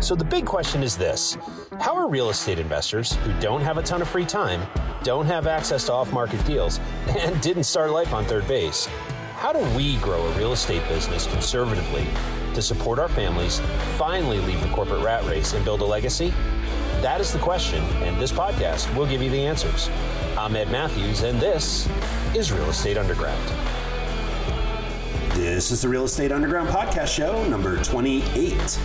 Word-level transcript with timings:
So 0.00 0.14
the 0.14 0.24
big 0.24 0.46
question 0.46 0.82
is 0.82 0.96
this 0.96 1.36
How 1.78 1.94
are 1.94 2.08
real 2.08 2.30
estate 2.30 2.58
investors 2.58 3.12
who 3.16 3.38
don't 3.38 3.60
have 3.60 3.76
a 3.76 3.82
ton 3.82 4.00
of 4.00 4.08
free 4.08 4.24
time, 4.24 4.66
don't 5.02 5.26
have 5.26 5.46
access 5.46 5.84
to 5.86 5.92
off 5.92 6.10
market 6.10 6.44
deals, 6.46 6.80
and 7.08 7.38
didn't 7.42 7.64
start 7.64 7.90
life 7.90 8.14
on 8.14 8.24
third 8.24 8.48
base? 8.48 8.86
How 9.36 9.52
do 9.52 9.58
we 9.76 9.98
grow 9.98 10.26
a 10.26 10.38
real 10.38 10.52
estate 10.52 10.86
business 10.88 11.26
conservatively 11.26 12.06
to 12.54 12.62
support 12.62 12.98
our 12.98 13.08
families, 13.08 13.60
finally 13.96 14.40
leave 14.40 14.60
the 14.62 14.68
corporate 14.68 15.02
rat 15.02 15.24
race, 15.24 15.52
and 15.52 15.64
build 15.64 15.82
a 15.82 15.84
legacy? 15.84 16.32
That 17.02 17.20
is 17.20 17.32
the 17.32 17.38
question, 17.38 17.82
and 18.02 18.20
this 18.20 18.32
podcast 18.32 18.94
will 18.96 19.06
give 19.06 19.22
you 19.22 19.30
the 19.30 19.44
answers. 19.44 19.90
I'm 20.36 20.56
Ed 20.56 20.70
Matthews, 20.70 21.22
and 21.22 21.38
this 21.38 21.88
is 22.34 22.52
Real 22.52 22.70
Estate 22.70 22.96
Underground. 22.96 23.42
This 25.34 25.70
is 25.70 25.82
the 25.82 25.88
Real 25.88 26.04
Estate 26.04 26.32
Underground 26.32 26.68
podcast 26.68 27.08
show, 27.08 27.46
number 27.48 27.82
28. 27.82 28.78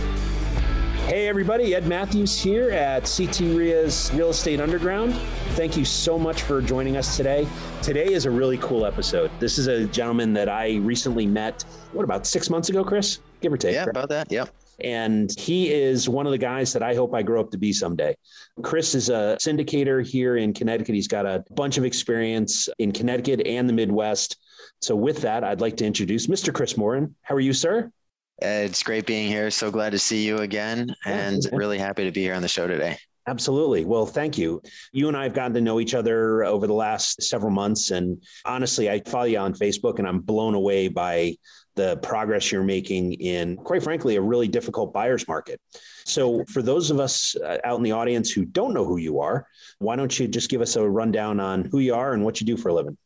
Hey, 1.06 1.28
everybody, 1.28 1.72
Ed 1.72 1.86
Matthews 1.86 2.36
here 2.36 2.72
at 2.72 3.02
CT 3.04 3.38
REIA's 3.56 4.10
Real 4.12 4.30
Estate 4.30 4.60
Underground. 4.60 5.14
Thank 5.50 5.76
you 5.76 5.84
so 5.84 6.18
much 6.18 6.42
for 6.42 6.60
joining 6.60 6.96
us 6.96 7.16
today. 7.16 7.46
Today 7.80 8.06
is 8.12 8.26
a 8.26 8.30
really 8.30 8.58
cool 8.58 8.84
episode. 8.84 9.30
This 9.38 9.56
is 9.56 9.68
a 9.68 9.86
gentleman 9.86 10.32
that 10.32 10.48
I 10.48 10.78
recently 10.78 11.24
met, 11.24 11.62
what, 11.92 12.02
about 12.02 12.26
six 12.26 12.50
months 12.50 12.70
ago, 12.70 12.82
Kris? 12.82 13.20
Give 13.40 13.52
or 13.52 13.56
take. 13.56 13.74
Yeah, 13.74 13.84
about 13.88 14.08
that. 14.08 14.32
Yep. 14.32 14.50
And 14.80 15.30
he 15.38 15.72
is 15.72 16.08
one 16.08 16.26
of 16.26 16.32
the 16.32 16.38
guys 16.38 16.72
that 16.72 16.82
I 16.82 16.96
hope 16.96 17.14
I 17.14 17.22
grow 17.22 17.40
up 17.40 17.52
to 17.52 17.56
be 17.56 17.72
someday. 17.72 18.16
Kris 18.62 18.96
is 18.96 19.08
a 19.08 19.38
syndicator 19.40 20.04
here 20.04 20.38
in 20.38 20.52
Connecticut. 20.52 20.96
He's 20.96 21.06
got 21.06 21.24
a 21.24 21.44
bunch 21.54 21.78
of 21.78 21.84
experience 21.84 22.68
in 22.80 22.90
Connecticut 22.90 23.46
and 23.46 23.68
the 23.68 23.72
Midwest. 23.72 24.38
So, 24.82 24.96
with 24.96 25.22
that, 25.22 25.44
I'd 25.44 25.60
like 25.60 25.76
to 25.76 25.86
introduce 25.86 26.26
Mr. 26.26 26.52
Kris 26.52 26.76
Morin. 26.76 27.14
How 27.22 27.36
are 27.36 27.40
you, 27.40 27.52
sir? 27.52 27.92
It's 28.38 28.82
great 28.82 29.06
being 29.06 29.28
here. 29.28 29.50
So 29.50 29.70
glad 29.70 29.90
to 29.90 29.98
see 29.98 30.26
you 30.26 30.38
again 30.38 30.94
and 31.04 31.42
really 31.52 31.78
happy 31.78 32.04
to 32.04 32.12
be 32.12 32.22
here 32.22 32.34
on 32.34 32.42
the 32.42 32.48
show 32.48 32.66
today. 32.66 32.98
Absolutely. 33.28 33.84
Well, 33.84 34.06
thank 34.06 34.38
you. 34.38 34.62
You 34.92 35.08
and 35.08 35.16
I 35.16 35.24
have 35.24 35.34
gotten 35.34 35.54
to 35.54 35.60
know 35.60 35.80
each 35.80 35.94
other 35.94 36.44
over 36.44 36.66
the 36.66 36.74
last 36.74 37.22
several 37.22 37.50
months. 37.50 37.90
And 37.90 38.22
honestly, 38.44 38.88
I 38.88 39.00
follow 39.00 39.24
you 39.24 39.38
on 39.38 39.52
Facebook 39.52 39.98
and 39.98 40.06
I'm 40.06 40.20
blown 40.20 40.54
away 40.54 40.86
by 40.88 41.34
the 41.74 41.96
progress 41.98 42.52
you're 42.52 42.62
making 42.62 43.14
in, 43.14 43.56
quite 43.56 43.82
frankly, 43.82 44.16
a 44.16 44.20
really 44.20 44.48
difficult 44.48 44.92
buyer's 44.92 45.26
market. 45.26 45.60
So, 46.04 46.44
for 46.46 46.62
those 46.62 46.90
of 46.90 47.00
us 47.00 47.36
uh, 47.36 47.58
out 47.64 47.76
in 47.76 47.82
the 47.82 47.92
audience 47.92 48.30
who 48.30 48.44
don't 48.44 48.72
know 48.72 48.84
who 48.84 48.96
you 48.96 49.20
are, 49.20 49.46
why 49.78 49.96
don't 49.96 50.18
you 50.18 50.28
just 50.28 50.48
give 50.48 50.60
us 50.60 50.76
a 50.76 50.88
rundown 50.88 51.40
on 51.40 51.64
who 51.64 51.80
you 51.80 51.94
are 51.94 52.14
and 52.14 52.24
what 52.24 52.40
you 52.40 52.46
do 52.46 52.56
for 52.56 52.70
a 52.70 52.74
living? 52.74 52.96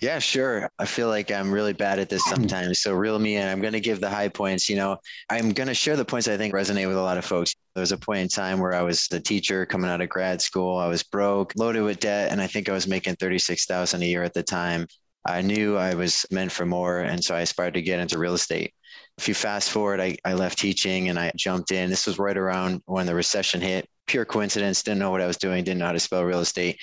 Yeah, 0.00 0.18
sure. 0.18 0.68
I 0.78 0.84
feel 0.84 1.08
like 1.08 1.30
I'm 1.30 1.50
really 1.50 1.72
bad 1.72 1.98
at 1.98 2.08
this 2.08 2.24
sometimes. 2.26 2.80
So 2.80 2.94
reel 2.94 3.18
me 3.18 3.36
in. 3.36 3.48
I'm 3.48 3.60
going 3.60 3.72
to 3.72 3.80
give 3.80 4.00
the 4.00 4.10
high 4.10 4.28
points. 4.28 4.68
You 4.68 4.76
know, 4.76 4.98
I'm 5.30 5.52
going 5.52 5.68
to 5.68 5.74
share 5.74 5.96
the 5.96 6.04
points 6.04 6.28
I 6.28 6.36
think 6.36 6.54
resonate 6.54 6.86
with 6.86 6.96
a 6.96 7.02
lot 7.02 7.16
of 7.16 7.24
folks. 7.24 7.54
There 7.74 7.80
was 7.80 7.92
a 7.92 7.96
point 7.96 8.20
in 8.20 8.28
time 8.28 8.58
where 8.58 8.74
I 8.74 8.82
was 8.82 9.08
a 9.12 9.20
teacher 9.20 9.64
coming 9.64 9.90
out 9.90 10.00
of 10.00 10.08
grad 10.08 10.42
school. 10.42 10.78
I 10.78 10.88
was 10.88 11.02
broke, 11.02 11.52
loaded 11.56 11.82
with 11.82 12.00
debt, 12.00 12.30
and 12.30 12.40
I 12.40 12.46
think 12.46 12.68
I 12.68 12.72
was 12.72 12.86
making 12.86 13.16
36,000 13.16 14.02
a 14.02 14.06
year 14.06 14.22
at 14.22 14.34
the 14.34 14.42
time. 14.42 14.86
I 15.24 15.40
knew 15.40 15.76
I 15.76 15.94
was 15.94 16.26
meant 16.30 16.52
for 16.52 16.66
more. 16.66 17.00
And 17.00 17.22
so 17.22 17.34
I 17.34 17.40
aspired 17.40 17.74
to 17.74 17.82
get 17.82 17.98
into 17.98 18.18
real 18.18 18.34
estate. 18.34 18.72
If 19.18 19.28
you 19.28 19.34
fast 19.34 19.70
forward, 19.70 20.00
I, 20.00 20.16
I 20.24 20.34
left 20.34 20.58
teaching 20.58 21.08
and 21.08 21.18
I 21.18 21.32
jumped 21.36 21.72
in. 21.72 21.88
This 21.88 22.06
was 22.06 22.18
right 22.18 22.36
around 22.36 22.82
when 22.84 23.06
the 23.06 23.14
recession 23.14 23.60
hit. 23.60 23.88
Pure 24.06 24.26
coincidence, 24.26 24.82
didn't 24.82 25.00
know 25.00 25.10
what 25.10 25.22
I 25.22 25.26
was 25.26 25.38
doing, 25.38 25.64
didn't 25.64 25.78
know 25.78 25.86
how 25.86 25.92
to 25.92 25.98
spell 25.98 26.22
real 26.22 26.40
estate 26.40 26.78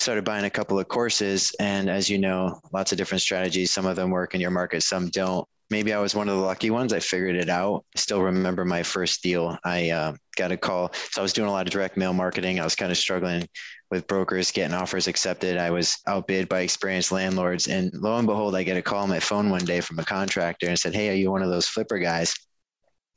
started 0.00 0.24
buying 0.24 0.44
a 0.44 0.50
couple 0.50 0.78
of 0.78 0.88
courses. 0.88 1.52
And 1.60 1.90
as 1.90 2.08
you 2.08 2.18
know, 2.18 2.60
lots 2.72 2.92
of 2.92 2.98
different 2.98 3.22
strategies. 3.22 3.70
Some 3.70 3.86
of 3.86 3.96
them 3.96 4.10
work 4.10 4.34
in 4.34 4.40
your 4.40 4.50
market, 4.50 4.82
some 4.82 5.08
don't. 5.08 5.46
Maybe 5.68 5.92
I 5.92 6.00
was 6.00 6.16
one 6.16 6.28
of 6.28 6.36
the 6.36 6.42
lucky 6.42 6.70
ones. 6.70 6.92
I 6.92 6.98
figured 6.98 7.36
it 7.36 7.48
out. 7.48 7.84
Still 7.94 8.22
remember 8.22 8.64
my 8.64 8.82
first 8.82 9.22
deal. 9.22 9.56
I 9.64 9.90
uh, 9.90 10.14
got 10.36 10.50
a 10.50 10.56
call. 10.56 10.90
So 11.12 11.20
I 11.20 11.22
was 11.22 11.32
doing 11.32 11.48
a 11.48 11.52
lot 11.52 11.66
of 11.66 11.72
direct 11.72 11.96
mail 11.96 12.12
marketing. 12.12 12.58
I 12.58 12.64
was 12.64 12.74
kind 12.74 12.90
of 12.90 12.98
struggling 12.98 13.46
with 13.88 14.08
brokers 14.08 14.50
getting 14.50 14.74
offers 14.74 15.06
accepted. 15.06 15.58
I 15.58 15.70
was 15.70 15.96
outbid 16.08 16.48
by 16.48 16.62
experienced 16.62 17.12
landlords. 17.12 17.68
And 17.68 17.92
lo 17.94 18.16
and 18.16 18.26
behold, 18.26 18.56
I 18.56 18.64
get 18.64 18.76
a 18.76 18.82
call 18.82 19.04
on 19.04 19.08
my 19.08 19.20
phone 19.20 19.48
one 19.48 19.64
day 19.64 19.80
from 19.80 20.00
a 20.00 20.04
contractor 20.04 20.66
and 20.68 20.78
said, 20.78 20.94
Hey, 20.94 21.10
are 21.10 21.14
you 21.14 21.30
one 21.30 21.42
of 21.42 21.50
those 21.50 21.68
flipper 21.68 21.98
guys? 21.98 22.34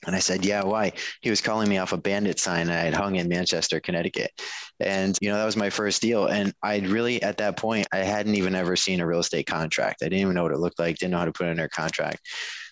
And 0.06 0.16
I 0.16 0.20
said, 0.20 0.46
Yeah, 0.46 0.64
why? 0.64 0.92
He 1.22 1.30
was 1.30 1.42
calling 1.42 1.70
me 1.70 1.78
off 1.78 1.94
a 1.94 1.98
bandit 1.98 2.40
sign 2.40 2.70
I 2.70 2.78
had 2.78 2.94
hung 2.94 3.16
in 3.16 3.28
Manchester, 3.28 3.80
Connecticut. 3.80 4.32
And, 4.80 5.18
you 5.22 5.30
know, 5.30 5.38
that 5.38 5.46
was 5.46 5.56
my 5.58 5.70
first 5.70 6.02
deal. 6.02 6.28
And 6.28 6.54
I'd 6.64 6.88
really, 6.88 7.22
at 7.22 7.38
that 7.38 7.58
point, 7.58 7.88
I 7.94 8.00
hadn't 8.00 8.36
even 8.36 8.56
ever 8.56 8.76
seen 8.76 9.00
a 9.00 9.08
real 9.08 9.20
estate 9.20 9.48
contract. 9.48 10.02
I 10.02 10.06
didn't 10.06 10.22
even 10.22 10.34
know 10.34 10.44
what 10.44 10.52
it 10.52 10.60
looked 10.60 10.80
like, 10.80 10.98
didn't 10.98 11.12
know 11.12 11.20
how 11.20 11.26
to 11.26 11.32
put 11.32 11.48
in 11.48 11.60
a 11.60 11.70
contract. 11.70 12.28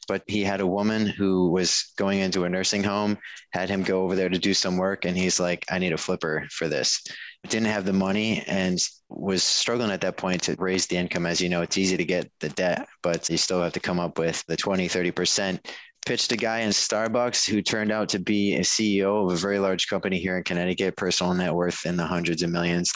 But 0.07 0.23
he 0.27 0.43
had 0.43 0.61
a 0.61 0.67
woman 0.67 1.05
who 1.05 1.51
was 1.51 1.93
going 1.97 2.19
into 2.19 2.43
a 2.43 2.49
nursing 2.49 2.83
home, 2.83 3.17
had 3.53 3.69
him 3.69 3.83
go 3.83 4.03
over 4.03 4.15
there 4.15 4.29
to 4.29 4.39
do 4.39 4.53
some 4.53 4.77
work. 4.77 5.05
And 5.05 5.15
he's 5.15 5.39
like, 5.39 5.63
I 5.71 5.77
need 5.79 5.93
a 5.93 5.97
flipper 5.97 6.47
for 6.51 6.67
this. 6.67 7.01
Didn't 7.47 7.67
have 7.67 7.85
the 7.85 7.93
money 7.93 8.43
and 8.47 8.79
was 9.09 9.43
struggling 9.43 9.91
at 9.91 10.01
that 10.01 10.17
point 10.17 10.43
to 10.43 10.55
raise 10.57 10.85
the 10.85 10.97
income. 10.97 11.25
As 11.25 11.41
you 11.41 11.49
know, 11.49 11.61
it's 11.61 11.77
easy 11.77 11.97
to 11.97 12.05
get 12.05 12.31
the 12.39 12.49
debt, 12.49 12.87
but 13.01 13.29
you 13.29 13.37
still 13.37 13.61
have 13.61 13.73
to 13.73 13.79
come 13.79 13.99
up 13.99 14.17
with 14.17 14.45
the 14.45 14.55
20, 14.55 14.87
30% 14.87 15.59
pitched 16.05 16.31
a 16.31 16.37
guy 16.37 16.59
in 16.59 16.69
Starbucks 16.69 17.47
who 17.47 17.61
turned 17.61 17.91
out 17.91 18.09
to 18.09 18.19
be 18.19 18.55
a 18.55 18.61
CEO 18.61 19.25
of 19.25 19.33
a 19.33 19.37
very 19.37 19.59
large 19.59 19.87
company 19.87 20.19
here 20.19 20.37
in 20.37 20.43
Connecticut, 20.43 20.95
personal 20.97 21.33
net 21.33 21.53
worth 21.53 21.85
in 21.85 21.95
the 21.95 22.05
hundreds 22.05 22.41
of 22.41 22.49
millions. 22.49 22.91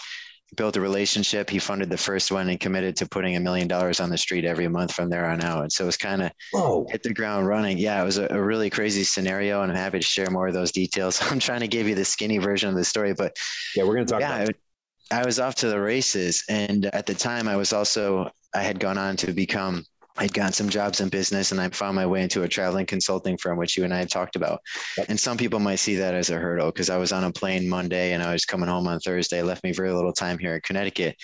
Built 0.56 0.78
a 0.78 0.82
relationship. 0.82 1.50
He 1.50 1.60
funded 1.60 1.90
the 1.90 1.98
first 1.98 2.32
one 2.32 2.50
and 2.50 2.60
committed 2.60 2.96
to 2.98 3.10
putting 3.10 3.36
a 3.36 3.40
million 3.40 3.68
dollars 3.68 4.00
on 4.00 4.10
the 4.10 4.18
street 4.18 4.46
every 4.46 4.68
month 4.68 4.94
from 4.94 5.10
there 5.10 5.26
on 5.26 5.42
out. 5.42 5.64
And 5.64 5.72
so 5.72 5.84
it 5.84 5.88
was 5.88 5.98
kind 5.98 6.22
of 6.22 6.32
hit 6.90 7.04
the 7.04 7.14
ground 7.14 7.48
running. 7.48 7.78
Yeah, 7.78 8.02
it 8.02 8.06
was 8.06 8.18
a, 8.18 8.28
a, 8.30 8.42
really 8.42 8.70
crazy 8.70 9.04
scenario, 9.04 9.64
and 9.64 9.72
I'm 9.72 9.78
happy 9.78 10.00
to 10.00 10.06
share 10.06 10.30
more 10.30 10.48
of 10.48 10.54
those 10.54 10.72
details. 10.72 11.20
I'm 11.32 11.40
trying 11.40 11.62
to 11.62 11.68
give 11.68 11.88
you 11.88 11.96
the 11.96 12.06
skinny 12.06 12.38
version 12.38 12.70
of 12.70 12.76
the 12.76 12.86
story, 12.86 13.14
but 13.14 13.36
yeah, 13.76 13.84
we're 13.84 13.96
going 13.96 14.06
to 14.06 14.12
talk 14.12 14.22
yeah, 14.22 14.44
about. 14.44 14.56
I, 15.12 15.22
I 15.22 15.26
was 15.26 15.40
off 15.40 15.56
to 15.56 15.68
the 15.68 15.80
races, 15.80 16.44
and 16.48 16.86
at 16.86 17.06
the 17.06 17.16
time, 17.16 17.48
I 17.48 17.56
was 17.56 17.74
also 17.74 18.30
I 18.56 18.62
had 18.62 18.80
gone 18.80 18.98
on 18.98 19.18
to 19.18 19.34
become 19.34 19.84
I'd 20.18 20.34
gotten 20.34 20.54
some 20.54 20.70
jobs 20.70 21.02
in 21.02 21.10
business 21.10 21.52
and 21.52 21.60
I 21.60 21.70
found 21.70 21.96
my 21.96 22.06
way 22.06 22.22
into 22.22 22.44
a 22.44 22.48
traveling 22.48 22.86
consulting 22.86 23.38
firm, 23.38 23.58
which 23.58 23.76
you 23.76 23.84
and 23.84 23.94
I 23.94 23.98
had 23.98 24.10
talked 24.10 24.36
about. 24.36 24.62
Yep. 24.98 25.08
And 25.10 25.20
some 25.20 25.38
people 25.38 25.60
might 25.60 25.76
see 25.76 25.96
that 25.96 26.14
as 26.14 26.30
a 26.30 26.38
hurdle 26.38 26.72
because 26.72 26.90
I 26.90 26.98
was 26.98 27.12
on 27.12 27.26
a 27.26 27.32
plane 27.32 27.68
Monday 27.68 28.14
and 28.14 28.24
I 28.24 28.32
was 28.32 28.46
coming 28.46 28.70
home 28.70 28.88
on 28.88 29.00
Thursday, 29.00 29.42
left 29.42 29.64
me 29.64 29.74
very 29.74 29.92
little 29.92 30.14
time 30.14 30.38
here 30.38 30.56
in 30.56 30.62
Connecticut. 30.62 31.18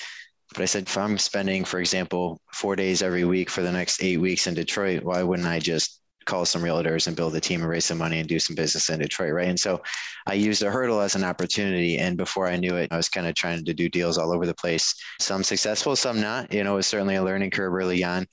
But 0.53 0.63
I 0.63 0.66
said, 0.66 0.84
if 0.84 0.97
I'm 0.97 1.18
spending, 1.18 1.63
for 1.63 1.79
example, 1.79 2.41
four 2.53 2.75
days 2.75 3.02
every 3.02 3.24
week 3.24 3.50
for 3.50 3.62
the 3.62 3.72
next 3.72 4.03
eight 4.03 4.18
weeks 4.18 4.47
in 4.47 4.53
Detroit, 4.53 5.03
why 5.03 5.23
wouldn't 5.23 5.47
I 5.47 5.59
just 5.59 6.02
call 6.25 6.46
some 6.46 6.62
realtors 6.62 7.08
and 7.08 7.16
build 7.16 7.35
a 7.35 7.40
team 7.40 7.62
and 7.62 7.69
raise 7.69 7.85
some 7.85 7.97
money 7.97 8.19
and 8.19 8.28
do 8.28 8.40
some 8.40 8.56
business 8.56 8.90
in 8.90 9.00
Detroit, 9.00 9.34
right? 9.34 9.47
And 9.47 9.59
so 9.59 9.81
I 10.28 10.34
used 10.34 10.62
a 10.62 10.69
hurdle 10.69 11.02
as 11.02 11.16
an 11.16 11.23
opportunity. 11.23 11.97
And 11.97 12.18
before 12.18 12.47
I 12.47 12.58
knew 12.58 12.75
it, 12.75 12.91
I 12.91 12.97
was 12.97 13.09
kind 13.09 13.25
of 13.25 13.34
trying 13.34 13.63
to 13.63 13.73
do 13.73 13.90
deals 13.90 14.18
all 14.18 14.31
over 14.31 14.46
the 14.46 14.53
place. 14.53 14.94
Some 15.19 15.44
successful, 15.44 15.96
some 15.96 16.19
not. 16.19 16.53
You 16.53 16.63
know, 16.63 16.73
it 16.73 16.78
was 16.78 16.88
certainly 16.88 17.16
a 17.16 17.23
learning 17.23 17.52
curve 17.52 17.73
early 17.73 18.03
on 18.03 18.28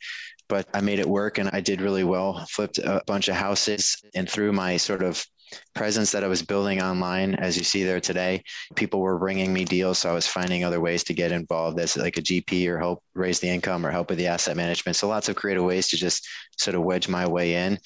but 0.49 0.67
I 0.75 0.81
made 0.81 0.99
it 0.99 1.09
work 1.09 1.39
and 1.39 1.51
I 1.53 1.61
did 1.61 1.81
really 1.81 2.05
well. 2.05 2.45
Flipped 2.51 2.79
a 2.79 3.03
bunch 3.07 3.29
of 3.29 3.35
houses 3.35 3.97
and 4.15 4.29
through 4.29 4.53
my 4.53 4.77
sort 4.77 5.03
of 5.03 5.25
presence 5.75 6.13
that 6.13 6.25
I 6.25 6.29
was 6.29 6.43
building 6.43 6.83
online, 6.83 7.35
as 7.35 7.57
you 7.57 7.65
see 7.65 7.85
there 7.85 8.01
today, 8.01 8.43
people 8.75 9.01
were 9.01 9.19
bringing 9.19 9.53
me 9.53 9.65
deals. 9.65 9.99
So 9.99 10.11
I 10.11 10.15
was 10.15 10.27
finding 10.27 10.65
other 10.65 10.81
ways 10.81 11.05
to 11.05 11.15
get 11.15 11.33
involved 11.33 11.79
as 11.81 11.97
like 11.97 12.17
a 12.19 12.23
GP 12.23 12.67
or 12.69 12.79
help 12.79 13.03
raise 13.15 13.41
the 13.41 13.49
income 13.49 13.87
or 13.87 13.91
help 13.91 14.11
with 14.11 14.19
the 14.19 14.27
asset 14.27 14.57
management. 14.57 14.97
So 14.97 15.09
lots 15.09 15.29
of 15.29 15.37
creative 15.37 15.65
ways 15.65 15.89
to 15.89 15.97
just 15.97 16.29
sort 16.59 16.75
of 16.75 16.83
wedge 16.83 17.09
my 17.09 17.27
way 17.27 17.55
in 17.55 17.79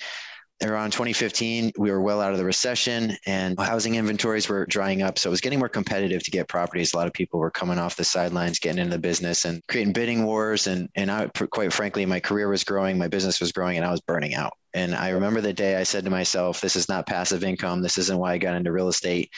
around 0.65 0.93
2015, 0.93 1.73
we 1.78 1.91
were 1.91 2.00
well 2.00 2.21
out 2.21 2.33
of 2.33 2.39
the 2.39 2.45
recession 2.45 3.17
and 3.27 3.59
housing 3.59 3.97
inventories 3.97 4.49
were 4.49 4.67
drying 4.67 5.03
up. 5.03 5.19
So 5.19 5.28
it 5.28 5.33
was 5.33 5.41
getting 5.41 5.59
more 5.59 5.69
competitive 5.69 6.23
to 6.23 6.31
get 6.31 6.49
properties. 6.49 6.95
A 6.95 6.97
lot 6.97 7.06
of 7.06 7.12
people 7.12 7.41
were 7.41 7.50
coming 7.50 7.78
off 7.78 7.97
the 7.97 8.05
sidelines, 8.05 8.59
getting 8.59 8.78
into 8.78 8.93
the 8.93 8.99
business 8.99 9.45
and 9.45 9.62
creating 9.69 9.93
bidding 9.93 10.25
wars. 10.25 10.67
And, 10.67 10.89
and 10.95 11.11
I, 11.11 11.28
quite 11.51 11.72
frankly, 11.72 12.06
my 12.06 12.21
career 12.21 12.49
was 12.49 12.65
growing, 12.65 12.99
my 12.99 13.09
business 13.09 13.41
was 13.41 13.53
growing, 13.53 13.77
and 13.77 13.87
I 13.87 13.91
was 13.91 14.01
burning 14.01 14.34
out. 14.34 14.53
And 14.75 14.95
I 14.95 15.10
remember 15.10 15.41
the 15.41 15.53
day 15.53 15.77
I 15.77 15.83
said 15.83 16.04
to 16.04 16.10
myself, 16.10 16.60
this 16.60 16.77
is 16.77 16.89
not 16.89 17.07
passive 17.07 17.45
income. 17.45 17.83
This 17.83 17.98
isn't 17.98 18.19
why 18.19 18.33
I 18.33 18.39
got 18.39 18.54
into 18.54 18.72
real 18.72 18.89
estate. 18.89 19.31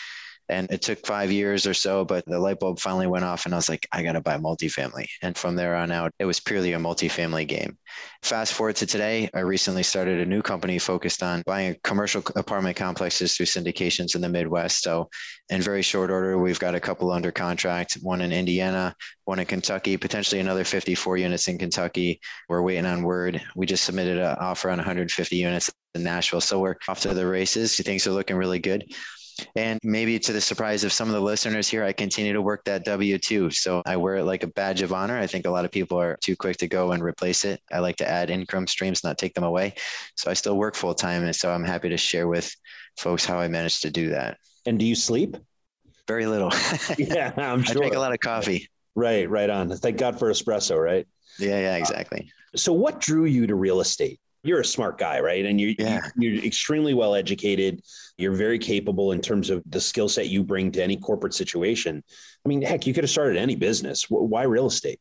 And 0.48 0.70
it 0.70 0.82
took 0.82 1.06
five 1.06 1.32
years 1.32 1.66
or 1.66 1.74
so, 1.74 2.04
but 2.04 2.24
the 2.26 2.38
light 2.38 2.58
bulb 2.60 2.78
finally 2.78 3.06
went 3.06 3.24
off, 3.24 3.46
and 3.46 3.54
I 3.54 3.58
was 3.58 3.68
like, 3.68 3.86
I 3.92 4.02
got 4.02 4.12
to 4.12 4.20
buy 4.20 4.36
multifamily. 4.36 5.06
And 5.22 5.36
from 5.36 5.56
there 5.56 5.74
on 5.74 5.90
out, 5.90 6.12
it 6.18 6.26
was 6.26 6.40
purely 6.40 6.72
a 6.72 6.78
multifamily 6.78 7.48
game. 7.48 7.78
Fast 8.22 8.54
forward 8.54 8.76
to 8.76 8.86
today, 8.86 9.28
I 9.34 9.40
recently 9.40 9.82
started 9.82 10.20
a 10.20 10.26
new 10.26 10.42
company 10.42 10.78
focused 10.78 11.22
on 11.22 11.42
buying 11.46 11.76
commercial 11.82 12.22
apartment 12.36 12.76
complexes 12.76 13.36
through 13.36 13.46
syndications 13.46 14.14
in 14.14 14.20
the 14.20 14.28
Midwest. 14.28 14.82
So, 14.82 15.08
in 15.50 15.60
very 15.60 15.82
short 15.82 16.10
order, 16.10 16.38
we've 16.38 16.58
got 16.58 16.74
a 16.74 16.80
couple 16.80 17.10
under 17.10 17.30
contract 17.30 17.98
one 18.02 18.20
in 18.20 18.32
Indiana, 18.32 18.94
one 19.24 19.38
in 19.38 19.46
Kentucky, 19.46 19.96
potentially 19.96 20.40
another 20.40 20.64
54 20.64 21.18
units 21.18 21.48
in 21.48 21.58
Kentucky. 21.58 22.20
We're 22.48 22.62
waiting 22.62 22.86
on 22.86 23.02
word. 23.02 23.42
We 23.56 23.66
just 23.66 23.84
submitted 23.84 24.18
an 24.18 24.36
offer 24.40 24.70
on 24.70 24.78
150 24.78 25.36
units 25.36 25.70
in 25.94 26.02
Nashville. 26.02 26.40
So, 26.40 26.60
we're 26.60 26.76
off 26.88 27.00
to 27.00 27.14
the 27.14 27.26
races. 27.26 27.76
Things 27.76 28.06
are 28.06 28.12
looking 28.12 28.36
really 28.36 28.58
good. 28.58 28.84
And 29.56 29.80
maybe 29.82 30.18
to 30.18 30.32
the 30.32 30.40
surprise 30.40 30.84
of 30.84 30.92
some 30.92 31.08
of 31.08 31.14
the 31.14 31.20
listeners 31.20 31.68
here, 31.68 31.84
I 31.84 31.92
continue 31.92 32.32
to 32.32 32.42
work 32.42 32.64
that 32.64 32.84
W 32.84 33.18
2. 33.18 33.50
So 33.50 33.82
I 33.86 33.96
wear 33.96 34.16
it 34.16 34.24
like 34.24 34.42
a 34.42 34.48
badge 34.48 34.82
of 34.82 34.92
honor. 34.92 35.18
I 35.18 35.26
think 35.26 35.46
a 35.46 35.50
lot 35.50 35.64
of 35.64 35.70
people 35.70 35.98
are 35.98 36.16
too 36.20 36.36
quick 36.36 36.56
to 36.58 36.68
go 36.68 36.92
and 36.92 37.02
replace 37.02 37.44
it. 37.44 37.60
I 37.72 37.80
like 37.80 37.96
to 37.96 38.08
add 38.08 38.30
income 38.30 38.66
streams, 38.66 39.04
not 39.04 39.18
take 39.18 39.34
them 39.34 39.44
away. 39.44 39.74
So 40.16 40.30
I 40.30 40.34
still 40.34 40.56
work 40.56 40.74
full 40.74 40.94
time. 40.94 41.24
And 41.24 41.34
so 41.34 41.50
I'm 41.50 41.64
happy 41.64 41.88
to 41.88 41.96
share 41.96 42.28
with 42.28 42.54
folks 42.96 43.24
how 43.24 43.38
I 43.38 43.48
managed 43.48 43.82
to 43.82 43.90
do 43.90 44.10
that. 44.10 44.38
And 44.66 44.78
do 44.78 44.84
you 44.84 44.94
sleep? 44.94 45.36
Very 46.06 46.26
little. 46.26 46.52
yeah, 46.98 47.32
I'm 47.36 47.62
sure. 47.62 47.76
I 47.76 47.78
drink 47.78 47.94
a 47.94 48.00
lot 48.00 48.12
of 48.12 48.20
coffee. 48.20 48.68
Right, 48.94 49.28
right 49.28 49.50
on. 49.50 49.70
Thank 49.70 49.98
God 49.98 50.18
for 50.18 50.30
espresso, 50.30 50.82
right? 50.82 51.06
Yeah, 51.38 51.58
yeah, 51.58 51.76
exactly. 51.76 52.30
Uh, 52.54 52.58
so, 52.58 52.72
what 52.72 53.00
drew 53.00 53.24
you 53.24 53.46
to 53.46 53.54
real 53.54 53.80
estate? 53.80 54.20
You're 54.44 54.60
a 54.60 54.64
smart 54.64 54.98
guy, 54.98 55.20
right? 55.20 55.44
And 55.44 55.60
you're, 55.60 55.74
yeah. 55.78 56.08
you're 56.16 56.44
extremely 56.44 56.94
well 56.94 57.14
educated. 57.14 57.82
You're 58.18 58.34
very 58.34 58.58
capable 58.58 59.12
in 59.12 59.20
terms 59.20 59.50
of 59.50 59.62
the 59.66 59.80
skill 59.80 60.08
set 60.08 60.28
you 60.28 60.44
bring 60.44 60.70
to 60.72 60.82
any 60.82 60.96
corporate 60.96 61.34
situation. 61.34 62.04
I 62.44 62.48
mean, 62.48 62.62
heck, 62.62 62.86
you 62.86 62.94
could 62.94 63.04
have 63.04 63.10
started 63.10 63.38
any 63.38 63.56
business. 63.56 64.04
Why 64.08 64.42
real 64.42 64.66
estate? 64.66 65.00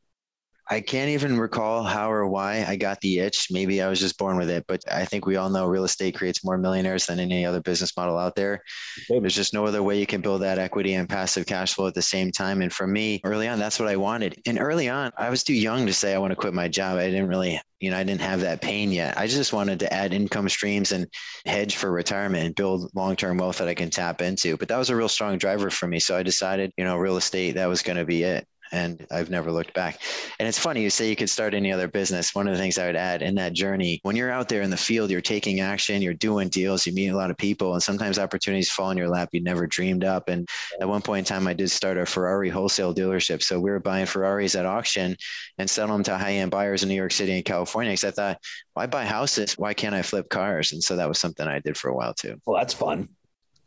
I 0.73 0.81
can't 0.81 1.11
even 1.11 1.39
recall 1.39 1.83
how 1.83 2.11
or 2.11 2.25
why 2.25 2.65
I 2.67 2.77
got 2.77 2.99
the 3.01 3.19
itch. 3.19 3.49
Maybe 3.51 3.79
I 3.79 3.87
was 3.89 3.99
just 3.99 4.17
born 4.17 4.37
with 4.37 4.49
it, 4.49 4.65
but 4.67 4.81
I 4.91 5.05
think 5.05 5.27
we 5.27 5.35
all 5.35 5.51
know 5.51 5.67
real 5.67 5.83
estate 5.83 6.15
creates 6.15 6.43
more 6.43 6.57
millionaires 6.57 7.05
than 7.05 7.19
any 7.19 7.45
other 7.45 7.61
business 7.61 7.95
model 7.95 8.17
out 8.17 8.35
there. 8.35 8.63
There's 9.07 9.35
just 9.35 9.53
no 9.53 9.67
other 9.67 9.83
way 9.83 9.99
you 9.99 10.07
can 10.07 10.21
build 10.21 10.41
that 10.41 10.57
equity 10.57 10.95
and 10.95 11.07
passive 11.07 11.45
cash 11.45 11.75
flow 11.75 11.85
at 11.85 11.93
the 11.93 12.01
same 12.01 12.31
time. 12.31 12.63
And 12.63 12.73
for 12.73 12.87
me, 12.87 13.21
early 13.23 13.47
on, 13.47 13.59
that's 13.59 13.79
what 13.79 13.87
I 13.87 13.97
wanted. 13.97 14.41
And 14.47 14.59
early 14.59 14.89
on, 14.89 15.11
I 15.15 15.29
was 15.29 15.43
too 15.43 15.53
young 15.53 15.85
to 15.85 15.93
say 15.93 16.15
I 16.15 16.17
want 16.17 16.31
to 16.31 16.35
quit 16.35 16.55
my 16.55 16.67
job. 16.67 16.97
I 16.97 17.05
didn't 17.05 17.27
really, 17.27 17.61
you 17.79 17.91
know, 17.91 17.97
I 17.97 18.03
didn't 18.03 18.21
have 18.21 18.41
that 18.41 18.63
pain 18.63 18.91
yet. 18.91 19.15
I 19.15 19.27
just 19.27 19.53
wanted 19.53 19.79
to 19.81 19.93
add 19.93 20.11
income 20.11 20.49
streams 20.49 20.91
and 20.91 21.05
hedge 21.45 21.75
for 21.75 21.91
retirement 21.91 22.47
and 22.47 22.55
build 22.55 22.89
long 22.95 23.15
term 23.15 23.37
wealth 23.37 23.59
that 23.59 23.67
I 23.67 23.75
can 23.75 23.91
tap 23.91 24.23
into. 24.23 24.57
But 24.57 24.69
that 24.69 24.79
was 24.79 24.89
a 24.89 24.95
real 24.95 25.07
strong 25.07 25.37
driver 25.37 25.69
for 25.69 25.85
me. 25.85 25.99
So 25.99 26.17
I 26.17 26.23
decided, 26.23 26.71
you 26.79 26.83
know, 26.83 26.97
real 26.97 27.17
estate, 27.17 27.51
that 27.51 27.67
was 27.67 27.83
going 27.83 27.97
to 27.97 28.05
be 28.05 28.23
it 28.23 28.47
and 28.73 29.05
I've 29.11 29.29
never 29.29 29.51
looked 29.51 29.73
back. 29.73 30.01
And 30.39 30.47
it's 30.47 30.57
funny 30.57 30.81
you 30.81 30.89
say 30.89 31.07
you 31.07 31.15
could 31.15 31.29
start 31.29 31.53
any 31.53 31.71
other 31.71 31.87
business. 31.87 32.33
One 32.33 32.47
of 32.47 32.55
the 32.55 32.59
things 32.59 32.77
I 32.77 32.87
would 32.87 32.95
add 32.95 33.21
in 33.21 33.35
that 33.35 33.53
journey, 33.53 33.99
when 34.01 34.15
you're 34.15 34.31
out 34.31 34.49
there 34.49 34.63
in 34.63 34.71
the 34.71 34.77
field, 34.77 35.11
you're 35.11 35.21
taking 35.21 35.59
action, 35.59 36.01
you're 36.01 36.15
doing 36.15 36.49
deals, 36.49 36.85
you 36.85 36.93
meet 36.93 37.09
a 37.09 37.15
lot 37.15 37.29
of 37.29 37.37
people, 37.37 37.73
and 37.73 37.83
sometimes 37.83 38.17
opportunities 38.17 38.71
fall 38.71 38.89
in 38.89 38.97
your 38.97 39.07
lap 39.07 39.29
you 39.31 39.41
never 39.41 39.67
dreamed 39.67 40.03
up. 40.03 40.27
And 40.27 40.49
at 40.81 40.89
one 40.89 41.01
point 41.01 41.19
in 41.19 41.35
time, 41.35 41.47
I 41.47 41.53
did 41.53 41.69
start 41.69 41.97
a 41.97 42.05
Ferrari 42.05 42.49
wholesale 42.49 42.93
dealership. 42.93 43.43
So 43.43 43.59
we 43.59 43.69
were 43.69 43.79
buying 43.79 44.07
Ferraris 44.07 44.55
at 44.55 44.65
auction 44.65 45.15
and 45.59 45.69
selling 45.69 45.93
them 45.93 46.03
to 46.03 46.17
high 46.17 46.33
end 46.33 46.51
buyers 46.51 46.81
in 46.81 46.89
New 46.89 46.95
York 46.95 47.11
City 47.11 47.33
and 47.33 47.45
California. 47.45 47.91
Because 47.91 48.05
I 48.05 48.11
thought, 48.11 48.37
why 48.73 48.87
buy 48.87 49.05
houses? 49.05 49.53
Why 49.53 49.75
can't 49.75 49.95
I 49.95 50.01
flip 50.01 50.29
cars? 50.29 50.73
And 50.73 50.83
so 50.83 50.95
that 50.95 51.07
was 51.07 51.19
something 51.19 51.47
I 51.47 51.59
did 51.59 51.77
for 51.77 51.89
a 51.89 51.95
while 51.95 52.15
too. 52.15 52.41
Well, 52.45 52.57
that's 52.57 52.73
fun. 52.73 53.09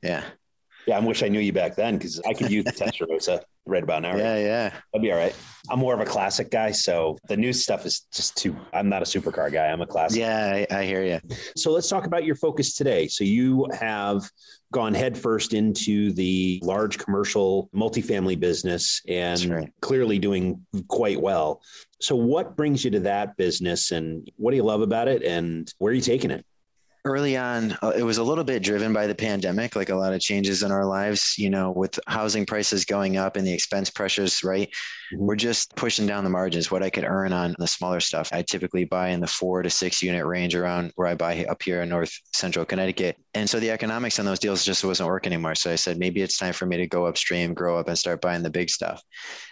Yeah. 0.02 0.24
Yeah, 0.86 0.98
I 0.98 1.00
wish 1.00 1.22
I 1.22 1.28
knew 1.28 1.40
you 1.40 1.52
back 1.52 1.74
then 1.74 1.96
because 1.96 2.20
I 2.20 2.32
could 2.32 2.50
use 2.50 2.64
the 2.64 2.72
Testarossa 2.72 3.42
right 3.66 3.82
about 3.82 4.02
now. 4.02 4.16
Yeah, 4.16 4.38
yeah. 4.38 4.70
That'd 4.92 5.02
be 5.02 5.12
all 5.12 5.18
right. 5.18 5.34
I'm 5.68 5.80
more 5.80 5.94
of 5.94 6.00
a 6.00 6.04
classic 6.04 6.50
guy. 6.50 6.70
So 6.70 7.18
the 7.28 7.36
new 7.36 7.52
stuff 7.52 7.84
is 7.84 8.06
just 8.12 8.36
too, 8.36 8.56
I'm 8.72 8.88
not 8.88 9.02
a 9.02 9.04
supercar 9.04 9.52
guy. 9.52 9.66
I'm 9.66 9.80
a 9.80 9.86
classic. 9.86 10.20
Yeah, 10.20 10.64
I, 10.70 10.78
I 10.78 10.84
hear 10.84 11.02
you. 11.02 11.20
So 11.56 11.72
let's 11.72 11.88
talk 11.88 12.06
about 12.06 12.24
your 12.24 12.36
focus 12.36 12.74
today. 12.74 13.08
So 13.08 13.24
you 13.24 13.66
have 13.78 14.30
gone 14.72 14.94
headfirst 14.94 15.54
into 15.54 16.12
the 16.12 16.60
large 16.62 16.98
commercial 16.98 17.68
multifamily 17.74 18.38
business 18.38 19.02
and 19.08 19.44
right. 19.46 19.72
clearly 19.80 20.18
doing 20.18 20.64
quite 20.88 21.20
well. 21.20 21.60
So 22.00 22.14
what 22.14 22.56
brings 22.56 22.84
you 22.84 22.90
to 22.92 23.00
that 23.00 23.36
business 23.36 23.90
and 23.90 24.30
what 24.36 24.52
do 24.52 24.56
you 24.56 24.64
love 24.64 24.82
about 24.82 25.08
it 25.08 25.22
and 25.22 25.72
where 25.78 25.90
are 25.90 25.94
you 25.94 26.00
taking 26.00 26.30
it? 26.30 26.44
Early 27.06 27.36
on, 27.36 27.72
uh, 27.82 27.92
it 27.96 28.02
was 28.02 28.18
a 28.18 28.22
little 28.22 28.44
bit 28.44 28.62
driven 28.62 28.92
by 28.92 29.06
the 29.06 29.14
pandemic, 29.14 29.76
like 29.76 29.88
a 29.88 29.94
lot 29.94 30.12
of 30.12 30.20
changes 30.20 30.64
in 30.64 30.72
our 30.72 30.84
lives, 30.84 31.36
you 31.38 31.48
know, 31.48 31.70
with 31.70 31.98
housing 32.08 32.44
prices 32.44 32.84
going 32.84 33.16
up 33.16 33.36
and 33.36 33.46
the 33.46 33.52
expense 33.52 33.88
pressures, 33.88 34.42
right? 34.42 34.68
Mm-hmm. 34.68 35.24
We're 35.24 35.36
just 35.36 35.74
pushing 35.76 36.06
down 36.06 36.24
the 36.24 36.30
margins, 36.30 36.70
what 36.70 36.82
I 36.82 36.90
could 36.90 37.04
earn 37.04 37.32
on 37.32 37.54
the 37.58 37.66
smaller 37.68 38.00
stuff. 38.00 38.28
I 38.32 38.42
typically 38.42 38.84
buy 38.84 39.10
in 39.10 39.20
the 39.20 39.26
four 39.26 39.62
to 39.62 39.70
six 39.70 40.02
unit 40.02 40.26
range 40.26 40.56
around 40.56 40.92
where 40.96 41.06
I 41.06 41.14
buy 41.14 41.44
up 41.44 41.62
here 41.62 41.82
in 41.82 41.88
North 41.88 42.12
Central 42.34 42.64
Connecticut. 42.64 43.16
And 43.34 43.48
so 43.48 43.60
the 43.60 43.70
economics 43.70 44.18
on 44.18 44.26
those 44.26 44.40
deals 44.40 44.64
just 44.64 44.84
wasn't 44.84 45.08
working 45.08 45.32
anymore. 45.32 45.54
So 45.54 45.70
I 45.70 45.76
said, 45.76 45.98
maybe 45.98 46.22
it's 46.22 46.36
time 46.36 46.52
for 46.52 46.66
me 46.66 46.76
to 46.76 46.88
go 46.88 47.06
upstream, 47.06 47.54
grow 47.54 47.78
up 47.78 47.86
and 47.86 47.96
start 47.96 48.20
buying 48.20 48.42
the 48.42 48.50
big 48.50 48.68
stuff. 48.68 49.00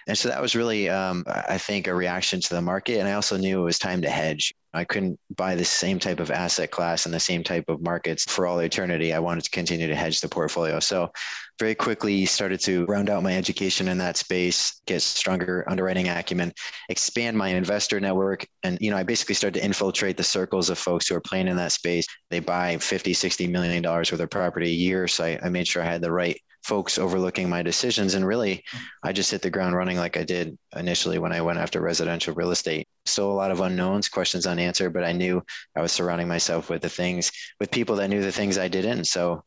And 0.09 0.19
so 0.19 0.29
that 0.29 0.43
was 0.43 0.57
really, 0.57 0.89
um, 0.89 1.25
I 1.27 1.59
think, 1.59 1.87
a 1.87 1.95
reaction 1.95 2.41
to 2.41 2.55
the 2.55 2.63
market. 2.63 2.99
And 2.99 3.09
I 3.09 3.13
also 3.13 3.37
knew 3.37 3.61
it 3.61 3.65
was 3.65 3.79
time 3.79 4.03
to 4.03 4.11
hedge. 4.11 4.53
I 4.75 4.85
couldn't 4.85 5.19
buy 5.37 5.55
the 5.55 5.65
same 5.65 5.99
type 5.99 6.19
of 6.19 6.31
asset 6.31 6.71
class 6.71 7.07
and 7.07 7.15
the 7.15 7.21
same 7.21 7.45
type 7.45 7.69
of 7.69 7.81
markets 7.81 8.25
for 8.25 8.47
all 8.47 8.59
eternity. 8.59 9.13
I 9.13 9.21
wanted 9.21 9.45
to 9.45 9.51
continue 9.51 9.87
to 9.87 9.95
hedge 9.95 10.21
the 10.21 10.29
portfolio. 10.29 10.81
So 10.81 11.13
very 11.59 11.75
quickly 11.75 12.27
started 12.27 12.61
to 12.61 12.85
round 12.87 13.09
out 13.09 13.23
my 13.23 13.37
education 13.37 13.89
in 13.89 13.99
that 13.99 14.17
space, 14.17 14.81
get 14.87 15.03
stronger 15.03 15.65
underwriting 15.69 16.09
acumen, 16.09 16.53
expand 16.89 17.37
my 17.37 17.49
investor 17.49 18.01
network. 18.01 18.47
And, 18.63 18.77
you 18.81 18.91
know, 18.91 18.97
I 18.97 19.05
basically 19.05 19.37
started 19.37 19.61
to 19.61 19.65
infiltrate 19.65 20.17
the 20.17 20.25
circles 20.25 20.69
of 20.69 20.79
folks 20.79 21.07
who 21.07 21.15
are 21.15 21.21
playing 21.21 21.49
in 21.49 21.57
that 21.57 21.73
space. 21.73 22.07
They 22.31 22.41
buy 22.41 22.79
50, 22.79 23.15
60 23.15 23.47
million 23.47 23.83
dollars 23.83 24.11
worth 24.11 24.21
of 24.21 24.31
property 24.31 24.67
a 24.67 24.75
year. 24.75 25.07
So 25.07 25.25
I, 25.25 25.39
I 25.43 25.49
made 25.49 25.69
sure 25.69 25.83
I 25.83 25.87
had 25.87 26.03
the 26.03 26.13
right 26.13 26.41
folks 26.65 26.99
overlooking 26.99 27.49
my 27.49 27.63
decisions. 27.63 28.15
And 28.15 28.27
really, 28.27 28.65
I 29.03 29.13
just 29.13 29.31
hit 29.31 29.43
the 29.43 29.51
ground 29.51 29.77
running 29.77 29.99
like 29.99 30.17
I 30.17 30.25
did 30.25 30.59
initially 30.75 31.19
when 31.19 31.33
I 31.33 31.43
went 31.43 31.59
after 31.59 31.81
residential 31.81 32.35
real 32.35 32.51
estate. 32.51 32.89
Still 33.05 33.31
a 33.31 33.33
lot 33.33 33.51
of 33.51 33.61
unknowns, 33.61 34.09
questions 34.09 34.47
unanswered, 34.47 34.95
but 34.95 35.05
I 35.05 35.13
knew 35.13 35.43
I 35.77 35.83
was 35.83 35.93
surrounding 35.93 36.27
myself 36.27 36.71
with 36.71 36.83
the 36.83 36.89
things, 36.89 37.31
with 37.61 37.71
people 37.71 37.97
that 37.97 38.09
knew 38.09 38.23
the 38.23 38.33
things 38.33 38.57
I 38.57 38.69
didn't. 38.69 39.05
So 39.05 39.45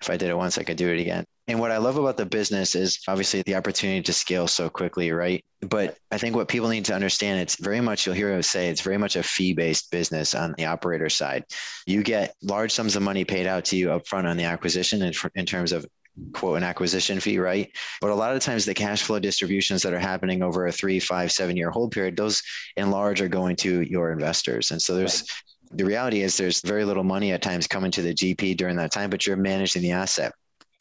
if 0.00 0.10
I 0.10 0.16
did 0.16 0.30
it 0.30 0.36
once, 0.36 0.58
I 0.58 0.64
could 0.64 0.76
do 0.76 0.90
it 0.90 1.00
again. 1.00 1.24
And 1.50 1.58
what 1.58 1.72
I 1.72 1.78
love 1.78 1.96
about 1.96 2.16
the 2.16 2.26
business 2.26 2.76
is 2.76 3.00
obviously 3.08 3.42
the 3.42 3.56
opportunity 3.56 4.02
to 4.02 4.12
scale 4.12 4.46
so 4.46 4.70
quickly, 4.70 5.10
right? 5.10 5.44
But 5.60 5.98
I 6.12 6.16
think 6.16 6.36
what 6.36 6.46
people 6.46 6.68
need 6.68 6.84
to 6.84 6.94
understand, 6.94 7.40
it's 7.40 7.56
very 7.56 7.80
much, 7.80 8.06
you'll 8.06 8.14
hear 8.14 8.32
us 8.34 8.46
say, 8.46 8.68
it's 8.68 8.82
very 8.82 8.98
much 8.98 9.16
a 9.16 9.22
fee 9.24 9.52
based 9.52 9.90
business 9.90 10.32
on 10.32 10.54
the 10.56 10.66
operator 10.66 11.08
side. 11.08 11.44
You 11.86 12.04
get 12.04 12.36
large 12.40 12.70
sums 12.70 12.94
of 12.94 13.02
money 13.02 13.24
paid 13.24 13.48
out 13.48 13.64
to 13.66 13.76
you 13.76 13.88
upfront 13.88 14.28
on 14.28 14.36
the 14.36 14.44
acquisition 14.44 15.02
in, 15.02 15.12
in 15.34 15.44
terms 15.44 15.72
of 15.72 15.84
quote 16.32 16.56
an 16.56 16.62
acquisition 16.62 17.18
fee, 17.18 17.40
right? 17.40 17.68
But 18.00 18.12
a 18.12 18.14
lot 18.14 18.36
of 18.36 18.40
times 18.42 18.64
the 18.64 18.72
cash 18.72 19.02
flow 19.02 19.18
distributions 19.18 19.82
that 19.82 19.92
are 19.92 19.98
happening 19.98 20.44
over 20.44 20.68
a 20.68 20.72
three, 20.72 21.00
five, 21.00 21.32
seven 21.32 21.56
year 21.56 21.70
hold 21.72 21.90
period, 21.90 22.16
those 22.16 22.42
in 22.76 22.92
large 22.92 23.20
are 23.20 23.28
going 23.28 23.56
to 23.56 23.82
your 23.82 24.12
investors. 24.12 24.70
And 24.70 24.80
so 24.80 24.94
there's 24.94 25.22
right. 25.22 25.78
the 25.78 25.84
reality 25.84 26.22
is 26.22 26.36
there's 26.36 26.60
very 26.60 26.84
little 26.84 27.02
money 27.02 27.32
at 27.32 27.42
times 27.42 27.66
coming 27.66 27.90
to 27.90 28.02
the 28.02 28.14
GP 28.14 28.56
during 28.56 28.76
that 28.76 28.92
time, 28.92 29.10
but 29.10 29.26
you're 29.26 29.36
managing 29.36 29.82
the 29.82 29.90
asset 29.90 30.32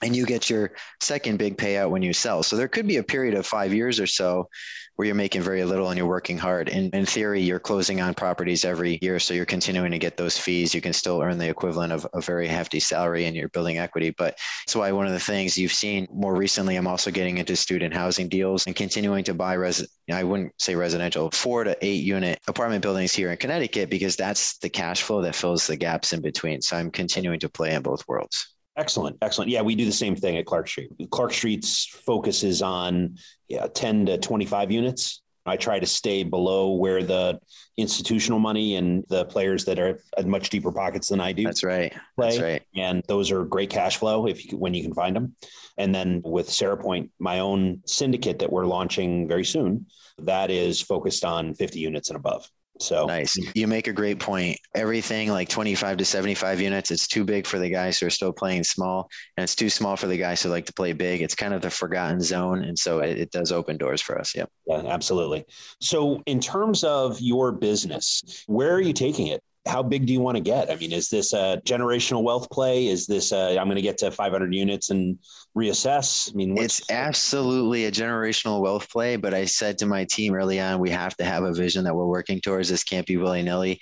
and 0.01 0.15
you 0.15 0.25
get 0.25 0.49
your 0.49 0.71
second 1.01 1.37
big 1.37 1.57
payout 1.57 1.89
when 1.89 2.01
you 2.01 2.13
sell. 2.13 2.43
So 2.43 2.55
there 2.55 2.67
could 2.67 2.87
be 2.87 2.97
a 2.97 3.03
period 3.03 3.33
of 3.33 3.45
five 3.45 3.73
years 3.73 3.99
or 3.99 4.07
so 4.07 4.49
where 4.95 5.05
you're 5.05 5.15
making 5.15 5.41
very 5.41 5.63
little 5.63 5.89
and 5.89 5.97
you're 5.97 6.05
working 6.05 6.37
hard. 6.37 6.67
And 6.67 6.93
in 6.93 7.05
theory, 7.05 7.41
you're 7.41 7.59
closing 7.59 8.01
on 8.01 8.13
properties 8.13 8.65
every 8.65 8.99
year. 9.01 9.17
So 9.17 9.33
you're 9.33 9.45
continuing 9.45 9.91
to 9.91 9.97
get 9.97 10.17
those 10.17 10.37
fees. 10.37 10.75
You 10.75 10.81
can 10.81 10.91
still 10.91 11.21
earn 11.21 11.37
the 11.37 11.47
equivalent 11.47 11.93
of 11.93 12.05
a 12.13 12.19
very 12.19 12.47
hefty 12.47 12.81
salary 12.81 13.25
and 13.25 13.33
you're 13.33 13.47
building 13.47 13.77
equity. 13.77 14.09
But 14.09 14.37
that's 14.65 14.75
why 14.75 14.91
one 14.91 15.07
of 15.07 15.13
the 15.13 15.19
things 15.19 15.57
you've 15.57 15.71
seen 15.71 16.05
more 16.11 16.35
recently, 16.35 16.75
I'm 16.75 16.85
also 16.85 17.11
getting 17.11 17.37
into 17.37 17.55
student 17.55 17.93
housing 17.93 18.27
deals 18.27 18.67
and 18.67 18.75
continuing 18.75 19.23
to 19.23 19.33
buy 19.33 19.53
res 19.53 19.87
I 20.11 20.23
wouldn't 20.23 20.51
say 20.59 20.75
residential, 20.75 21.31
four 21.31 21.63
to 21.63 21.77
eight 21.81 22.03
unit 22.03 22.39
apartment 22.49 22.81
buildings 22.81 23.13
here 23.13 23.31
in 23.31 23.37
Connecticut 23.37 23.89
because 23.89 24.17
that's 24.17 24.57
the 24.57 24.69
cash 24.69 25.03
flow 25.03 25.21
that 25.21 25.35
fills 25.35 25.65
the 25.65 25.77
gaps 25.77 26.11
in 26.11 26.21
between. 26.21 26.61
So 26.61 26.75
I'm 26.75 26.91
continuing 26.91 27.39
to 27.39 27.47
play 27.47 27.73
in 27.73 27.83
both 27.83 28.05
worlds. 28.05 28.53
Excellent. 28.79 29.17
Excellent. 29.21 29.51
Yeah, 29.51 29.61
we 29.61 29.75
do 29.75 29.85
the 29.85 29.91
same 29.91 30.15
thing 30.15 30.37
at 30.37 30.45
Clark 30.45 30.67
Street. 30.67 30.91
Clark 31.11 31.33
Street's 31.33 31.85
focus 31.85 32.43
is 32.43 32.61
on 32.61 33.17
yeah, 33.49 33.67
10 33.67 34.05
to 34.05 34.17
25 34.17 34.71
units. 34.71 35.21
I 35.45 35.57
try 35.57 35.79
to 35.79 35.85
stay 35.85 36.23
below 36.23 36.75
where 36.75 37.03
the 37.03 37.39
institutional 37.77 38.39
money 38.39 38.75
and 38.75 39.03
the 39.09 39.25
players 39.25 39.65
that 39.65 39.79
are 39.79 39.99
at 40.17 40.27
much 40.27 40.49
deeper 40.49 40.71
pockets 40.71 41.09
than 41.09 41.19
I 41.19 41.33
do. 41.33 41.43
That's 41.43 41.63
right. 41.63 41.91
Play. 42.15 42.29
That's 42.29 42.39
right. 42.39 42.61
And 42.75 43.03
those 43.07 43.31
are 43.31 43.43
great 43.45 43.69
cash 43.69 43.97
flow 43.97 44.27
if 44.27 44.45
you, 44.45 44.57
when 44.57 44.73
you 44.73 44.83
can 44.83 44.93
find 44.93 45.15
them. 45.15 45.35
And 45.77 45.93
then 45.93 46.21
with 46.23 46.49
Sarah 46.49 46.77
Point, 46.77 47.11
my 47.19 47.39
own 47.39 47.81
syndicate 47.85 48.39
that 48.39 48.51
we're 48.51 48.65
launching 48.65 49.27
very 49.27 49.45
soon, 49.45 49.87
that 50.19 50.51
is 50.51 50.81
focused 50.81 51.25
on 51.25 51.53
50 51.53 51.79
units 51.79 52.09
and 52.09 52.17
above. 52.17 52.49
So 52.79 53.05
nice. 53.05 53.37
You 53.55 53.67
make 53.67 53.87
a 53.87 53.93
great 53.93 54.19
point. 54.19 54.57
Everything 54.73 55.29
like 55.29 55.49
25 55.49 55.97
to 55.97 56.05
75 56.05 56.61
units, 56.61 56.91
it's 56.91 57.07
too 57.07 57.25
big 57.25 57.45
for 57.45 57.59
the 57.59 57.69
guys 57.69 57.99
who 57.99 58.05
are 58.07 58.11
still 58.11 58.31
playing 58.31 58.63
small, 58.63 59.09
and 59.35 59.43
it's 59.43 59.55
too 59.55 59.69
small 59.69 59.97
for 59.97 60.07
the 60.07 60.17
guys 60.17 60.41
who 60.41 60.49
like 60.49 60.65
to 60.67 60.73
play 60.73 60.93
big. 60.93 61.21
It's 61.21 61.35
kind 61.35 61.53
of 61.53 61.61
the 61.61 61.69
forgotten 61.69 62.21
zone. 62.21 62.63
And 62.63 62.77
so 62.79 62.99
it, 62.99 63.17
it 63.19 63.31
does 63.31 63.51
open 63.51 63.77
doors 63.77 64.01
for 64.01 64.17
us. 64.17 64.33
Yep. 64.35 64.49
Yeah, 64.67 64.83
absolutely. 64.87 65.45
So, 65.81 66.23
in 66.25 66.39
terms 66.39 66.83
of 66.83 67.19
your 67.19 67.51
business, 67.51 68.43
where 68.47 68.73
are 68.73 68.81
you 68.81 68.93
taking 68.93 69.27
it? 69.27 69.43
How 69.69 69.83
big 69.83 70.05
do 70.05 70.13
you 70.13 70.19
want 70.19 70.35
to 70.35 70.41
get? 70.41 70.71
I 70.71 70.75
mean, 70.75 70.91
is 70.91 71.09
this 71.09 71.33
a 71.33 71.61
generational 71.63 72.23
wealth 72.23 72.49
play? 72.49 72.87
Is 72.87 73.05
this 73.05 73.31
i 73.31 73.51
am 73.51 73.65
going 73.67 73.75
to 73.75 73.81
get 73.81 73.97
to 73.99 74.11
500 74.11 74.53
units 74.53 74.89
and 74.89 75.17
reassess? 75.57 76.31
I 76.31 76.35
mean, 76.35 76.57
it's 76.57 76.89
absolutely 76.89 77.85
a 77.85 77.91
generational 77.91 78.61
wealth 78.61 78.89
play. 78.89 79.15
But 79.15 79.33
I 79.33 79.45
said 79.45 79.77
to 79.79 79.85
my 79.85 80.05
team 80.05 80.33
early 80.33 80.59
on, 80.59 80.79
we 80.79 80.89
have 80.89 81.15
to 81.17 81.23
have 81.23 81.43
a 81.43 81.53
vision 81.53 81.83
that 81.85 81.95
we're 81.95 82.05
working 82.07 82.41
towards. 82.41 82.69
This 82.69 82.83
can't 82.83 83.07
be 83.07 83.17
willy 83.17 83.43
nilly. 83.43 83.79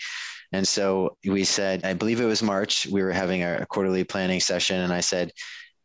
And 0.51 0.67
so 0.67 1.17
we 1.25 1.43
said, 1.43 1.83
I 1.83 1.93
believe 1.93 2.21
it 2.21 2.25
was 2.25 2.41
March, 2.41 2.87
we 2.87 3.03
were 3.03 3.11
having 3.11 3.43
a 3.43 3.65
quarterly 3.65 4.03
planning 4.03 4.39
session, 4.39 4.79
and 4.79 4.93
I 4.93 5.01
said, 5.01 5.31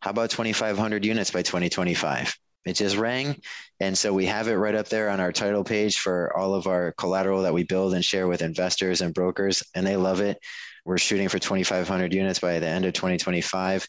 how 0.00 0.10
about 0.10 0.30
2,500 0.30 1.04
units 1.04 1.30
by 1.30 1.42
2025? 1.42 2.36
It 2.64 2.74
just 2.74 2.96
rang. 2.96 3.40
And 3.80 3.96
so 3.98 4.12
we 4.12 4.26
have 4.26 4.48
it 4.48 4.54
right 4.54 4.74
up 4.74 4.88
there 4.88 5.10
on 5.10 5.20
our 5.20 5.32
title 5.32 5.64
page 5.64 5.98
for 5.98 6.36
all 6.36 6.54
of 6.54 6.66
our 6.66 6.92
collateral 6.92 7.42
that 7.42 7.54
we 7.54 7.64
build 7.64 7.94
and 7.94 8.04
share 8.04 8.28
with 8.28 8.42
investors 8.42 9.00
and 9.00 9.12
brokers, 9.12 9.62
and 9.74 9.86
they 9.86 9.96
love 9.96 10.20
it. 10.20 10.38
We're 10.84 10.98
shooting 10.98 11.28
for 11.28 11.38
2,500 11.38 12.12
units 12.12 12.38
by 12.38 12.58
the 12.58 12.66
end 12.66 12.84
of 12.84 12.92
2025. 12.92 13.88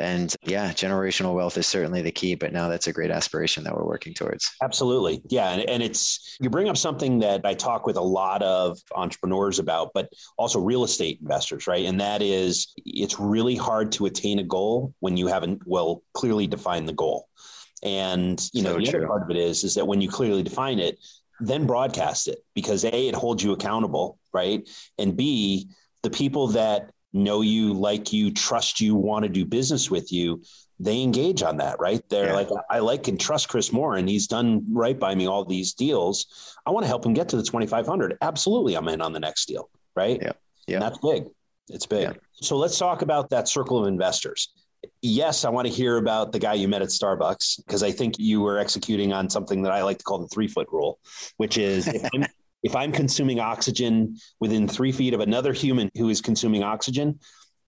And 0.00 0.34
yeah, 0.42 0.70
generational 0.70 1.34
wealth 1.34 1.58
is 1.58 1.66
certainly 1.66 2.02
the 2.02 2.12
key, 2.12 2.36
but 2.36 2.52
now 2.52 2.68
that's 2.68 2.86
a 2.86 2.92
great 2.92 3.10
aspiration 3.10 3.64
that 3.64 3.74
we're 3.74 3.86
working 3.86 4.14
towards. 4.14 4.48
Absolutely. 4.62 5.20
Yeah. 5.28 5.50
And, 5.50 5.68
and 5.68 5.82
it's, 5.82 6.36
you 6.40 6.48
bring 6.48 6.68
up 6.68 6.76
something 6.76 7.18
that 7.20 7.40
I 7.44 7.54
talk 7.54 7.84
with 7.84 7.96
a 7.96 8.02
lot 8.02 8.42
of 8.42 8.78
entrepreneurs 8.94 9.58
about, 9.58 9.90
but 9.94 10.08
also 10.36 10.60
real 10.60 10.84
estate 10.84 11.18
investors, 11.20 11.66
right? 11.66 11.84
And 11.84 12.00
that 12.00 12.22
is 12.22 12.72
it's 12.76 13.18
really 13.18 13.56
hard 13.56 13.90
to 13.92 14.06
attain 14.06 14.38
a 14.38 14.44
goal 14.44 14.94
when 15.00 15.16
you 15.16 15.26
haven't 15.26 15.62
well 15.66 16.02
clearly 16.14 16.46
defined 16.46 16.88
the 16.88 16.92
goal. 16.92 17.26
And 17.82 18.48
you 18.52 18.62
know, 18.62 18.74
so 18.74 18.78
the 18.78 18.86
true. 18.86 18.98
other 19.00 19.06
part 19.06 19.22
of 19.22 19.30
it 19.30 19.36
is 19.36 19.64
is 19.64 19.74
that 19.74 19.86
when 19.86 20.00
you 20.00 20.08
clearly 20.08 20.42
define 20.42 20.78
it, 20.78 20.98
then 21.40 21.66
broadcast 21.66 22.28
it 22.28 22.44
because 22.54 22.84
A, 22.84 23.08
it 23.08 23.14
holds 23.14 23.42
you 23.42 23.52
accountable, 23.52 24.18
right? 24.32 24.68
And 24.98 25.16
B, 25.16 25.68
the 26.02 26.10
people 26.10 26.48
that 26.48 26.90
know 27.12 27.40
you, 27.40 27.72
like 27.72 28.12
you, 28.12 28.32
trust 28.32 28.80
you, 28.80 28.94
want 28.94 29.24
to 29.24 29.28
do 29.28 29.44
business 29.44 29.90
with 29.90 30.12
you, 30.12 30.42
they 30.80 31.02
engage 31.02 31.42
on 31.42 31.56
that, 31.58 31.80
right? 31.80 32.02
They're 32.08 32.28
yeah. 32.28 32.34
like, 32.34 32.48
I 32.70 32.78
like 32.80 33.08
and 33.08 33.20
trust 33.20 33.48
Kris 33.48 33.72
Moore, 33.72 33.96
and 33.96 34.08
he's 34.08 34.26
done 34.26 34.64
right 34.72 34.98
by 34.98 35.14
me 35.14 35.26
all 35.26 35.44
these 35.44 35.74
deals. 35.74 36.56
I 36.66 36.70
want 36.70 36.84
to 36.84 36.88
help 36.88 37.04
him 37.04 37.14
get 37.14 37.28
to 37.30 37.36
the 37.36 37.42
2,500. 37.42 38.18
Absolutely, 38.20 38.74
I'm 38.74 38.88
in 38.88 39.00
on 39.00 39.12
the 39.12 39.20
next 39.20 39.46
deal, 39.46 39.70
right? 39.96 40.20
Yeah. 40.20 40.32
Yeah. 40.66 40.76
And 40.76 40.82
that's 40.82 40.98
big. 40.98 41.24
It's 41.68 41.86
big. 41.86 42.02
Yeah. 42.02 42.12
So 42.34 42.56
let's 42.56 42.78
talk 42.78 43.02
about 43.02 43.30
that 43.30 43.48
circle 43.48 43.80
of 43.80 43.88
investors. 43.88 44.52
Yes, 45.02 45.44
I 45.44 45.50
want 45.50 45.66
to 45.66 45.72
hear 45.72 45.96
about 45.96 46.32
the 46.32 46.38
guy 46.38 46.54
you 46.54 46.68
met 46.68 46.82
at 46.82 46.88
Starbucks 46.88 47.64
because 47.64 47.82
I 47.82 47.90
think 47.90 48.18
you 48.18 48.40
were 48.40 48.58
executing 48.58 49.12
on 49.12 49.28
something 49.28 49.62
that 49.62 49.72
I 49.72 49.82
like 49.82 49.98
to 49.98 50.04
call 50.04 50.18
the 50.18 50.28
three 50.28 50.48
foot 50.48 50.68
rule, 50.70 50.98
which 51.36 51.58
is 51.58 51.86
if 51.88 52.04
I'm, 52.14 52.24
if 52.62 52.76
I'm 52.76 52.92
consuming 52.92 53.40
oxygen 53.40 54.16
within 54.40 54.68
three 54.68 54.92
feet 54.92 55.14
of 55.14 55.20
another 55.20 55.52
human 55.52 55.90
who 55.96 56.08
is 56.08 56.20
consuming 56.20 56.62
oxygen, 56.62 57.18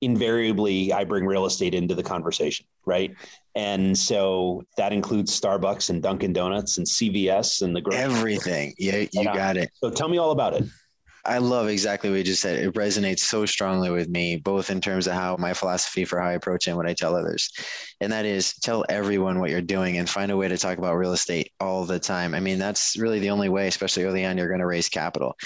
invariably 0.01 0.93
I 0.93 1.05
bring 1.05 1.27
real 1.27 1.47
estate 1.47 1.75
into 1.75 1.95
the 1.95 2.03
conversation, 2.03 2.67
right? 2.87 3.15
And 3.55 3.97
so 3.97 4.63
that 4.77 4.93
includes 4.93 5.39
Starbucks 5.39 5.91
and 5.91 6.03
Dunkin' 6.03 6.33
Donuts 6.33 6.79
and 6.79 6.87
CVS 6.87 7.63
and 7.63 7.77
the 7.77 7.83
everything. 7.93 8.75
Yeah, 8.79 9.05
you 9.13 9.25
got 9.25 9.57
it. 9.57 9.71
So 9.75 9.91
tell 9.91 10.09
me 10.09 10.19
all 10.19 10.31
about 10.31 10.55
it. 10.55 10.65
I 11.25 11.39
love 11.39 11.69
exactly 11.69 12.11
what 12.11 12.17
you 12.17 12.25
just 12.25 12.43
said. 12.43 12.59
It 12.59 12.75
resonates 12.75 13.21
so 13.21 13.45
strongly 13.47 13.91
with 13.91 14.09
me, 14.09 14.37
both 14.37 14.71
in 14.71 14.81
terms 14.81 15.07
of 15.07 15.15
how 15.15 15.37
my 15.37 15.53
philosophy 15.53 16.05
for 16.05 16.19
how 16.21 16.29
I 16.29 16.33
approach 16.33 16.67
it 16.67 16.71
and 16.71 16.77
what 16.77 16.89
I 16.89 16.95
tell 16.95 17.15
others. 17.15 17.51
And 18.01 18.13
that 18.13 18.25
is 18.25 18.55
tell 18.55 18.85
everyone 18.89 19.39
what 19.39 19.51
you're 19.51 19.61
doing 19.61 19.99
and 19.99 20.09
find 20.09 20.31
a 20.31 20.37
way 20.37 20.49
to 20.49 20.57
talk 20.57 20.79
about 20.79 20.97
real 20.97 21.13
estate 21.13 21.53
all 21.61 21.85
the 21.85 21.99
time. 21.99 22.35
I 22.35 22.41
mean, 22.41 22.59
that's 22.59 22.97
really 22.99 23.19
the 23.19 23.31
only 23.31 23.49
way, 23.49 23.69
especially 23.69 24.05
early 24.05 24.25
on, 24.25 24.39
you're 24.39 24.49
going 24.49 24.61
to 24.61 24.67
raise 24.67 24.89
capital. 24.89 25.37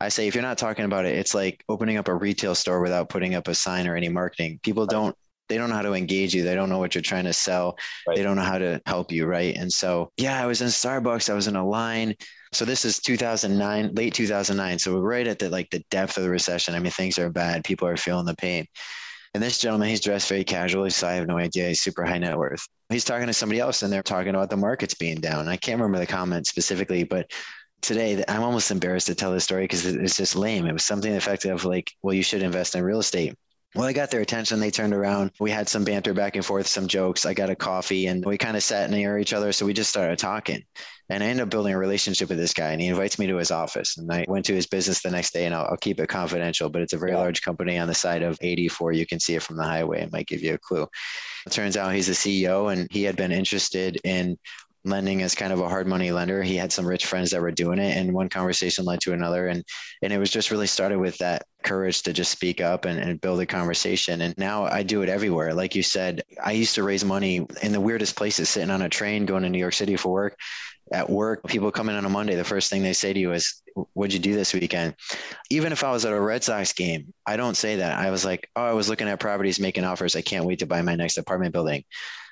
I 0.00 0.08
say 0.08 0.26
if 0.26 0.34
you're 0.34 0.42
not 0.42 0.58
talking 0.58 0.84
about 0.84 1.06
it, 1.06 1.16
it's 1.16 1.34
like 1.34 1.64
opening 1.68 1.96
up 1.96 2.08
a 2.08 2.14
retail 2.14 2.54
store 2.54 2.82
without 2.82 3.08
putting 3.08 3.34
up 3.34 3.48
a 3.48 3.54
sign 3.54 3.86
or 3.86 3.96
any 3.96 4.08
marketing. 4.08 4.58
People 4.62 4.84
don't 4.84 5.16
they 5.48 5.56
don't 5.56 5.68
know 5.68 5.76
how 5.76 5.82
to 5.82 5.94
engage 5.94 6.34
you. 6.34 6.42
They 6.42 6.54
don't 6.54 6.68
know 6.68 6.78
what 6.78 6.94
you're 6.94 7.02
trying 7.02 7.24
to 7.24 7.32
sell. 7.32 7.76
Right. 8.06 8.16
They 8.16 8.22
don't 8.22 8.36
know 8.36 8.42
how 8.42 8.58
to 8.58 8.80
help 8.86 9.12
you, 9.12 9.26
right? 9.26 9.54
And 9.56 9.72
so, 9.72 10.10
yeah, 10.16 10.42
I 10.42 10.46
was 10.46 10.62
in 10.62 10.68
Starbucks. 10.68 11.28
I 11.28 11.34
was 11.34 11.48
in 11.48 11.56
a 11.56 11.66
line. 11.66 12.14
So 12.52 12.64
this 12.64 12.84
is 12.84 12.98
2009, 13.00 13.94
late 13.94 14.14
2009. 14.14 14.78
So 14.78 14.94
we're 14.94 15.00
right 15.00 15.26
at 15.26 15.38
the 15.38 15.50
like 15.50 15.70
the 15.70 15.84
depth 15.90 16.16
of 16.16 16.22
the 16.22 16.30
recession. 16.30 16.74
I 16.74 16.78
mean, 16.78 16.92
things 16.92 17.18
are 17.18 17.30
bad. 17.30 17.64
People 17.64 17.88
are 17.88 17.96
feeling 17.96 18.26
the 18.26 18.36
pain. 18.36 18.66
And 19.34 19.42
this 19.42 19.58
gentleman, 19.58 19.88
he's 19.88 20.02
dressed 20.02 20.28
very 20.28 20.44
casually, 20.44 20.90
so 20.90 21.08
I 21.08 21.12
have 21.12 21.26
no 21.26 21.38
idea. 21.38 21.68
He's 21.68 21.80
super 21.80 22.04
high 22.04 22.18
net 22.18 22.36
worth. 22.36 22.66
He's 22.90 23.04
talking 23.04 23.26
to 23.26 23.32
somebody 23.32 23.60
else, 23.60 23.82
and 23.82 23.90
they're 23.90 24.02
talking 24.02 24.34
about 24.34 24.50
the 24.50 24.58
markets 24.58 24.92
being 24.92 25.20
down. 25.20 25.48
I 25.48 25.56
can't 25.56 25.80
remember 25.80 25.98
the 25.98 26.06
comment 26.06 26.46
specifically, 26.46 27.04
but 27.04 27.30
today 27.80 28.22
I'm 28.28 28.42
almost 28.42 28.70
embarrassed 28.70 29.06
to 29.06 29.14
tell 29.14 29.32
this 29.32 29.44
story 29.44 29.64
because 29.64 29.86
it's 29.86 30.18
just 30.18 30.36
lame. 30.36 30.66
It 30.66 30.72
was 30.74 30.84
something 30.84 31.12
effective 31.12 31.52
of 31.52 31.64
like, 31.64 31.90
well, 32.02 32.12
you 32.12 32.22
should 32.22 32.42
invest 32.42 32.74
in 32.74 32.84
real 32.84 32.98
estate. 32.98 33.34
Well, 33.74 33.86
I 33.86 33.94
got 33.94 34.10
their 34.10 34.20
attention. 34.20 34.60
They 34.60 34.70
turned 34.70 34.92
around. 34.92 35.30
We 35.40 35.50
had 35.50 35.66
some 35.66 35.84
banter 35.84 36.12
back 36.12 36.36
and 36.36 36.44
forth, 36.44 36.66
some 36.66 36.86
jokes. 36.86 37.24
I 37.24 37.32
got 37.32 37.48
a 37.48 37.56
coffee 37.56 38.06
and 38.06 38.24
we 38.24 38.36
kind 38.36 38.54
of 38.56 38.62
sat 38.62 38.90
near 38.90 39.18
each 39.18 39.32
other. 39.32 39.50
So 39.50 39.64
we 39.64 39.72
just 39.72 39.88
started 39.88 40.18
talking. 40.18 40.62
And 41.08 41.24
I 41.24 41.26
ended 41.26 41.44
up 41.44 41.50
building 41.50 41.72
a 41.72 41.78
relationship 41.78 42.28
with 42.28 42.36
this 42.36 42.52
guy. 42.52 42.72
And 42.72 42.82
he 42.82 42.88
invites 42.88 43.18
me 43.18 43.26
to 43.28 43.36
his 43.36 43.50
office. 43.50 43.96
And 43.96 44.12
I 44.12 44.26
went 44.28 44.44
to 44.46 44.54
his 44.54 44.66
business 44.66 45.00
the 45.00 45.10
next 45.10 45.32
day 45.32 45.46
and 45.46 45.54
I'll, 45.54 45.64
I'll 45.70 45.76
keep 45.78 46.00
it 46.00 46.08
confidential, 46.08 46.68
but 46.68 46.82
it's 46.82 46.92
a 46.92 46.98
very 46.98 47.12
yeah. 47.12 47.18
large 47.18 47.40
company 47.40 47.78
on 47.78 47.88
the 47.88 47.94
side 47.94 48.22
of 48.22 48.38
84. 48.42 48.92
You 48.92 49.06
can 49.06 49.20
see 49.20 49.36
it 49.36 49.42
from 49.42 49.56
the 49.56 49.64
highway. 49.64 50.02
It 50.02 50.12
might 50.12 50.26
give 50.26 50.42
you 50.42 50.52
a 50.52 50.58
clue. 50.58 50.86
It 51.46 51.52
turns 51.52 51.78
out 51.78 51.94
he's 51.94 52.08
the 52.08 52.12
CEO 52.12 52.70
and 52.70 52.88
he 52.90 53.04
had 53.04 53.16
been 53.16 53.32
interested 53.32 53.98
in 54.04 54.38
lending 54.84 55.22
as 55.22 55.34
kind 55.34 55.52
of 55.52 55.60
a 55.60 55.68
hard 55.68 55.86
money 55.86 56.10
lender. 56.10 56.42
He 56.42 56.56
had 56.56 56.72
some 56.72 56.86
rich 56.86 57.06
friends 57.06 57.30
that 57.30 57.40
were 57.40 57.52
doing 57.52 57.78
it, 57.78 57.96
and 57.96 58.12
one 58.12 58.28
conversation 58.28 58.84
led 58.84 59.00
to 59.02 59.12
another. 59.12 59.48
And 59.48 59.64
and 60.02 60.12
it 60.12 60.18
was 60.18 60.30
just 60.30 60.50
really 60.50 60.66
started 60.66 60.98
with 60.98 61.18
that 61.18 61.44
courage 61.62 62.02
to 62.02 62.12
just 62.12 62.32
speak 62.32 62.60
up 62.60 62.84
and, 62.84 62.98
and 62.98 63.20
build 63.20 63.40
a 63.40 63.46
conversation. 63.46 64.20
And 64.20 64.36
now 64.36 64.64
I 64.64 64.82
do 64.82 65.02
it 65.02 65.08
everywhere. 65.08 65.54
Like 65.54 65.74
you 65.74 65.82
said, 65.82 66.22
I 66.42 66.52
used 66.52 66.74
to 66.74 66.82
raise 66.82 67.04
money 67.04 67.46
in 67.62 67.72
the 67.72 67.80
weirdest 67.80 68.16
places, 68.16 68.48
sitting 68.48 68.70
on 68.70 68.82
a 68.82 68.88
train 68.88 69.26
going 69.26 69.44
to 69.44 69.50
New 69.50 69.58
York 69.58 69.74
City 69.74 69.96
for 69.96 70.12
work. 70.12 70.38
At 70.92 71.08
work, 71.08 71.46
people 71.46 71.70
come 71.70 71.88
in 71.88 71.96
on 71.96 72.04
a 72.04 72.10
Monday. 72.10 72.34
The 72.34 72.44
first 72.44 72.68
thing 72.68 72.82
they 72.82 72.92
say 72.92 73.12
to 73.12 73.20
you 73.20 73.32
is, 73.32 73.62
What'd 73.94 74.12
you 74.12 74.20
do 74.20 74.34
this 74.34 74.52
weekend? 74.52 74.94
Even 75.48 75.72
if 75.72 75.82
I 75.82 75.92
was 75.92 76.04
at 76.04 76.12
a 76.12 76.20
Red 76.20 76.44
Sox 76.44 76.74
game, 76.74 77.14
I 77.26 77.38
don't 77.38 77.56
say 77.56 77.76
that. 77.76 77.98
I 77.98 78.10
was 78.10 78.24
like, 78.24 78.50
Oh, 78.56 78.62
I 78.62 78.72
was 78.72 78.90
looking 78.90 79.08
at 79.08 79.20
properties, 79.20 79.60
making 79.60 79.84
offers. 79.84 80.16
I 80.16 80.20
can't 80.20 80.44
wait 80.44 80.58
to 80.58 80.66
buy 80.66 80.82
my 80.82 80.94
next 80.94 81.16
apartment 81.16 81.54
building 81.54 81.84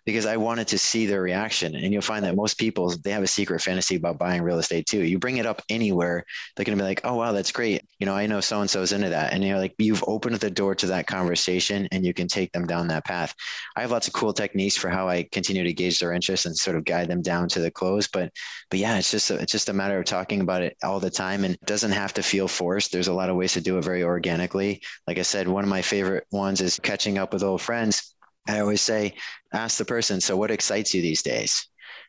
because 0.07 0.27
I 0.27 0.37
wanted 0.37 0.69
to 0.69 0.79
see 0.79 1.07
their 1.07 1.23
reaction. 1.23 1.75
And 1.75 1.93
you'll 1.93 2.03
find 2.03 2.25
that 2.25 2.37
most 2.37 2.59
people, 2.59 2.95
they 3.05 3.11
have 3.11 3.23
a 3.23 3.29
secret 3.29 3.61
fantasy 3.61 3.97
about 3.97 4.19
buying 4.19 4.43
real 4.43 4.59
estate 4.59 4.87
too. 4.87 5.03
You 5.03 5.19
bring 5.19 5.39
it 5.39 5.47
up 5.47 5.63
anywhere, 5.69 6.25
they're 6.57 6.65
going 6.65 6.77
to 6.77 6.83
be 6.83 6.89
like, 6.89 7.01
oh, 7.05 7.17
wow, 7.17 7.33
that's 7.33 7.53
great. 7.53 7.83
You 7.99 8.07
know, 8.07 8.15
I 8.15 8.27
know 8.27 8.41
so 8.41 8.61
and 8.61 8.71
so's 8.71 8.93
into 8.93 9.11
that. 9.11 9.33
And 9.33 9.45
you're 9.45 9.59
like, 9.59 9.75
you've 9.79 10.05
opened 10.07 10.37
the 10.37 10.51
door 10.51 10.75
to 10.77 10.87
that 10.87 11.07
conversation 11.07 11.89
and 11.93 12.05
you 12.05 12.15
can 12.15 12.29
take 12.29 12.53
them 12.53 12.67
down 12.67 12.89
that 12.89 13.05
path. 13.05 13.35
I 13.77 13.83
have 13.83 13.91
lots 13.91 14.07
of 14.07 14.15
cool 14.15 14.33
techniques 14.33 14.77
for 14.77 14.89
how 14.89 15.09
I 15.09 15.29
continue 15.31 15.65
to 15.65 15.73
gauge 15.73 15.99
their 16.01 16.13
interest 16.13 16.47
and 16.47 16.57
sort 16.57 16.77
of 16.77 16.85
guide 16.85 17.09
them 17.09 17.23
down 17.23 17.49
to 17.51 17.61
the 17.61 17.71
close. 17.71 18.09
But, 18.09 18.33
but 18.71 18.79
yeah, 18.79 18.99
it's 18.99 19.11
just, 19.11 19.31
a, 19.31 19.37
it's 19.37 19.53
just 19.53 19.69
a 19.69 19.73
matter 19.73 19.99
of 19.99 20.05
talking 20.05 20.41
about 20.41 20.63
it 20.63 20.77
all 20.83 21.01
the 21.01 21.11
time 21.11 21.45
and 21.45 21.55
it 21.55 21.65
doesn't 21.67 21.93
have 21.93 22.15
to 22.15 22.23
feel 22.23 22.49
forced. 22.49 22.93
There's 22.93 23.09
a 23.09 23.13
lot 23.13 23.31
of 23.31 23.37
ways 23.37 23.53
to 23.55 23.61
do 23.61 23.79
it 23.79 23.85
very 23.85 24.03
organically. 24.03 24.83
Like 25.07 25.19
I 25.19 25.23
said, 25.23 25.49
one 25.49 25.65
of 25.65 25.71
my 25.71 25.83
favorite 25.83 26.25
ones 26.31 26.61
is 26.61 26.79
catching 26.83 27.19
up 27.19 27.33
with 27.33 27.43
old 27.43 27.61
friends 27.61 28.10
I 28.51 28.61
always 28.61 28.81
say, 28.81 29.15
ask 29.53 29.79
the 29.79 29.85
person, 29.85 30.21
so 30.21 30.37
what 30.37 30.51
excites 30.51 30.95
you 30.95 31.03
these 31.03 31.23
days? 31.23 31.67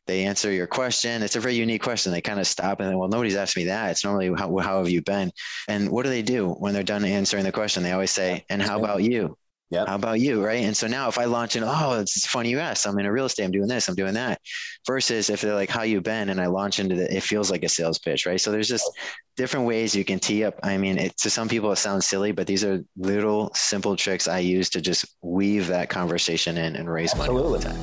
They 0.07 0.25
answer 0.25 0.51
your 0.51 0.67
question. 0.67 1.21
It's 1.21 1.35
a 1.35 1.39
very 1.39 1.55
unique 1.55 1.83
question. 1.83 2.11
They 2.11 2.21
kind 2.21 2.39
of 2.39 2.47
stop 2.47 2.79
and 2.79 2.89
then, 2.89 2.97
well, 2.97 3.09
nobody's 3.09 3.35
asked 3.35 3.55
me 3.55 3.65
that. 3.65 3.91
It's 3.91 4.03
normally, 4.03 4.31
how, 4.35 4.57
how 4.57 4.77
have 4.79 4.89
you 4.89 5.01
been? 5.01 5.31
And 5.67 5.89
what 5.89 6.03
do 6.03 6.09
they 6.09 6.23
do 6.23 6.49
when 6.53 6.73
they're 6.73 6.83
done 6.83 7.05
answering 7.05 7.43
the 7.43 7.51
question? 7.51 7.83
They 7.83 7.91
always 7.91 8.11
say, 8.11 8.43
and 8.49 8.61
how 8.61 8.79
about 8.79 9.03
you? 9.03 9.37
Yeah. 9.71 9.85
How 9.87 9.95
about 9.95 10.19
you? 10.19 10.45
Right. 10.45 10.65
And 10.65 10.75
so 10.75 10.85
now 10.85 11.07
if 11.07 11.17
I 11.17 11.25
launch 11.25 11.55
in, 11.55 11.63
oh, 11.65 11.97
it's 12.01 12.27
funny 12.27 12.49
you 12.49 12.59
asked, 12.59 12.85
I'm 12.85 12.99
in 12.99 13.05
a 13.05 13.11
real 13.11 13.25
estate, 13.25 13.45
I'm 13.45 13.51
doing 13.51 13.69
this, 13.69 13.87
I'm 13.87 13.95
doing 13.95 14.15
that. 14.15 14.41
Versus 14.85 15.29
if 15.29 15.39
they're 15.39 15.55
like, 15.55 15.69
how 15.69 15.83
you 15.83 16.01
been? 16.01 16.27
And 16.29 16.41
I 16.41 16.47
launch 16.47 16.79
into 16.79 16.95
the, 16.95 17.15
it 17.15 17.23
feels 17.23 17.49
like 17.49 17.63
a 17.63 17.69
sales 17.69 17.97
pitch. 17.97 18.25
Right. 18.25 18.39
So 18.39 18.51
there's 18.51 18.67
just 18.67 18.83
different 19.37 19.65
ways 19.65 19.95
you 19.95 20.03
can 20.03 20.19
tee 20.19 20.43
up. 20.43 20.59
I 20.61 20.77
mean, 20.77 20.97
it, 20.97 21.17
to 21.19 21.29
some 21.29 21.47
people, 21.47 21.71
it 21.71 21.77
sounds 21.77 22.05
silly, 22.05 22.33
but 22.33 22.47
these 22.47 22.65
are 22.65 22.83
little 22.97 23.49
simple 23.55 23.95
tricks 23.95 24.27
I 24.27 24.39
use 24.39 24.69
to 24.71 24.81
just 24.81 25.05
weave 25.21 25.67
that 25.67 25.89
conversation 25.89 26.57
in 26.57 26.75
and 26.75 26.91
raise 26.91 27.15
money 27.15 27.33
all 27.33 27.51
the 27.51 27.59
time. 27.59 27.79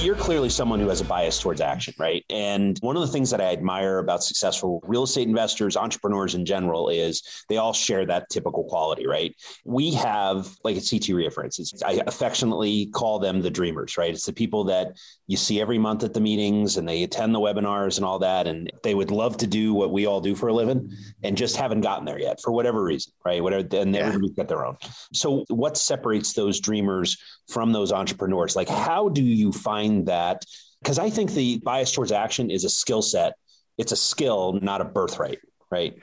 You're 0.01 0.15
clearly 0.15 0.49
someone 0.49 0.79
who 0.79 0.89
has 0.89 0.99
a 0.99 1.05
bias 1.05 1.39
towards 1.39 1.61
action, 1.61 1.93
right? 1.99 2.25
And 2.29 2.77
one 2.79 2.95
of 2.95 3.01
the 3.03 3.07
things 3.07 3.29
that 3.29 3.39
I 3.39 3.51
admire 3.51 3.99
about 3.99 4.23
successful 4.23 4.81
real 4.85 5.03
estate 5.03 5.27
investors, 5.27 5.77
entrepreneurs 5.77 6.33
in 6.33 6.45
general, 6.45 6.89
is 6.89 7.45
they 7.49 7.57
all 7.57 7.73
share 7.73 8.05
that 8.07 8.29
typical 8.29 8.63
quality, 8.63 9.05
right? 9.05 9.35
We 9.63 9.91
have, 9.93 10.49
like 10.63 10.77
at 10.77 10.87
CT 10.89 11.31
for 11.33 11.43
instance, 11.43 11.83
I 11.85 12.01
affectionately 12.07 12.87
call 12.87 13.19
them 13.19 13.41
the 13.41 13.49
dreamers, 13.49 13.97
right? 13.97 14.11
It's 14.11 14.25
the 14.25 14.33
people 14.33 14.63
that 14.65 14.97
you 15.27 15.37
see 15.37 15.61
every 15.61 15.77
month 15.77 16.03
at 16.03 16.13
the 16.13 16.19
meetings 16.19 16.77
and 16.77 16.87
they 16.87 17.03
attend 17.03 17.35
the 17.35 17.39
webinars 17.39 17.97
and 17.97 18.05
all 18.05 18.19
that. 18.19 18.47
And 18.47 18.71
they 18.83 18.95
would 18.95 19.11
love 19.11 19.37
to 19.37 19.47
do 19.47 19.73
what 19.73 19.91
we 19.91 20.05
all 20.05 20.21
do 20.21 20.35
for 20.35 20.47
a 20.47 20.53
living 20.53 20.91
and 21.23 21.37
just 21.37 21.55
haven't 21.55 21.81
gotten 21.81 22.05
there 22.05 22.19
yet 22.19 22.41
for 22.41 22.51
whatever 22.51 22.83
reason, 22.83 23.13
right? 23.23 23.41
Whatever, 23.41 23.67
and 23.77 23.93
yeah. 23.93 24.01
everybody's 24.01 24.35
got 24.35 24.47
their 24.47 24.65
own. 24.65 24.77
So, 25.13 25.45
what 25.49 25.77
separates 25.77 26.33
those 26.33 26.59
dreamers 26.59 27.17
from 27.47 27.71
those 27.71 27.91
entrepreneurs? 27.91 28.55
Like, 28.55 28.69
how 28.69 29.09
do 29.09 29.23
you 29.23 29.51
find 29.51 29.90
that? 30.05 30.43
Because 30.81 30.99
I 30.99 31.09
think 31.09 31.31
the 31.31 31.59
bias 31.59 31.91
towards 31.91 32.11
action 32.11 32.49
is 32.49 32.63
a 32.63 32.69
skill 32.69 33.01
set. 33.01 33.33
It's 33.77 33.91
a 33.91 33.95
skill, 33.95 34.59
not 34.61 34.81
a 34.81 34.85
birthright, 34.85 35.39
right? 35.69 35.95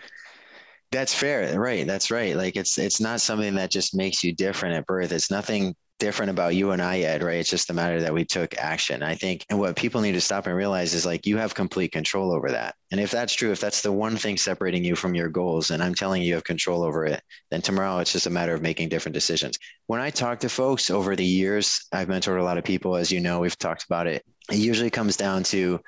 That's 0.91 1.15
fair. 1.15 1.59
Right. 1.59 1.87
That's 1.87 2.11
right. 2.11 2.35
Like 2.35 2.57
it's 2.57 2.79
it's 2.79 3.01
not 3.01 3.21
something 3.21 3.55
that 3.57 3.71
just 3.71 3.95
makes 3.95 4.25
you 4.25 4.35
different 4.35 4.77
at 4.77 4.87
birth. 4.87 5.13
It's 5.13 5.31
nothing 5.31 5.75
different 5.99 6.31
about 6.31 6.55
you 6.55 6.71
and 6.71 6.81
I, 6.81 7.01
Ed, 7.01 7.23
right? 7.23 7.39
It's 7.39 7.51
just 7.51 7.71
a 7.71 7.75
matter 7.75 8.01
that 8.01 8.15
we 8.15 8.25
took 8.25 8.57
action. 8.59 9.03
I 9.03 9.15
think, 9.15 9.45
and 9.51 9.59
what 9.59 9.77
people 9.77 10.01
need 10.01 10.13
to 10.13 10.21
stop 10.21 10.47
and 10.47 10.57
realize 10.57 10.95
is 10.95 11.07
like 11.07 11.27
you 11.27 11.37
have 11.37 11.55
complete 11.55 11.93
control 11.93 12.33
over 12.33 12.51
that. 12.51 12.75
And 12.91 13.01
if 13.01 13.11
that's 13.11 13.35
true, 13.35 13.53
if 13.53 13.61
that's 13.61 13.83
the 13.83 13.93
one 13.93 14.17
thing 14.17 14.37
separating 14.37 14.85
you 14.85 14.97
from 14.97 15.15
your 15.15 15.29
goals, 15.29 15.71
and 15.71 15.83
I'm 15.83 15.95
telling 15.95 16.23
you, 16.23 16.29
you 16.29 16.35
have 16.35 16.45
control 16.45 16.83
over 16.83 17.05
it, 17.07 17.23
then 17.51 17.63
tomorrow 17.63 17.99
it's 17.99 18.13
just 18.13 18.27
a 18.27 18.31
matter 18.31 18.55
of 18.55 18.63
making 18.63 18.89
different 18.89 19.15
decisions. 19.15 19.59
When 19.87 20.01
I 20.01 20.11
talk 20.11 20.41
to 20.41 20.49
folks 20.49 20.91
over 20.91 21.17
the 21.17 21.25
years, 21.25 21.87
I've 21.93 22.09
mentored 22.09 22.41
a 22.41 22.45
lot 22.45 22.59
of 22.59 22.65
people, 22.65 22.97
as 22.97 23.11
you 23.13 23.21
know, 23.21 23.41
we've 23.41 23.59
talked 23.59 23.85
about 23.85 24.07
it. 24.07 24.25
It 24.51 24.59
usually 24.59 24.91
comes 24.91 25.17
down 25.17 25.43
to 25.45 25.81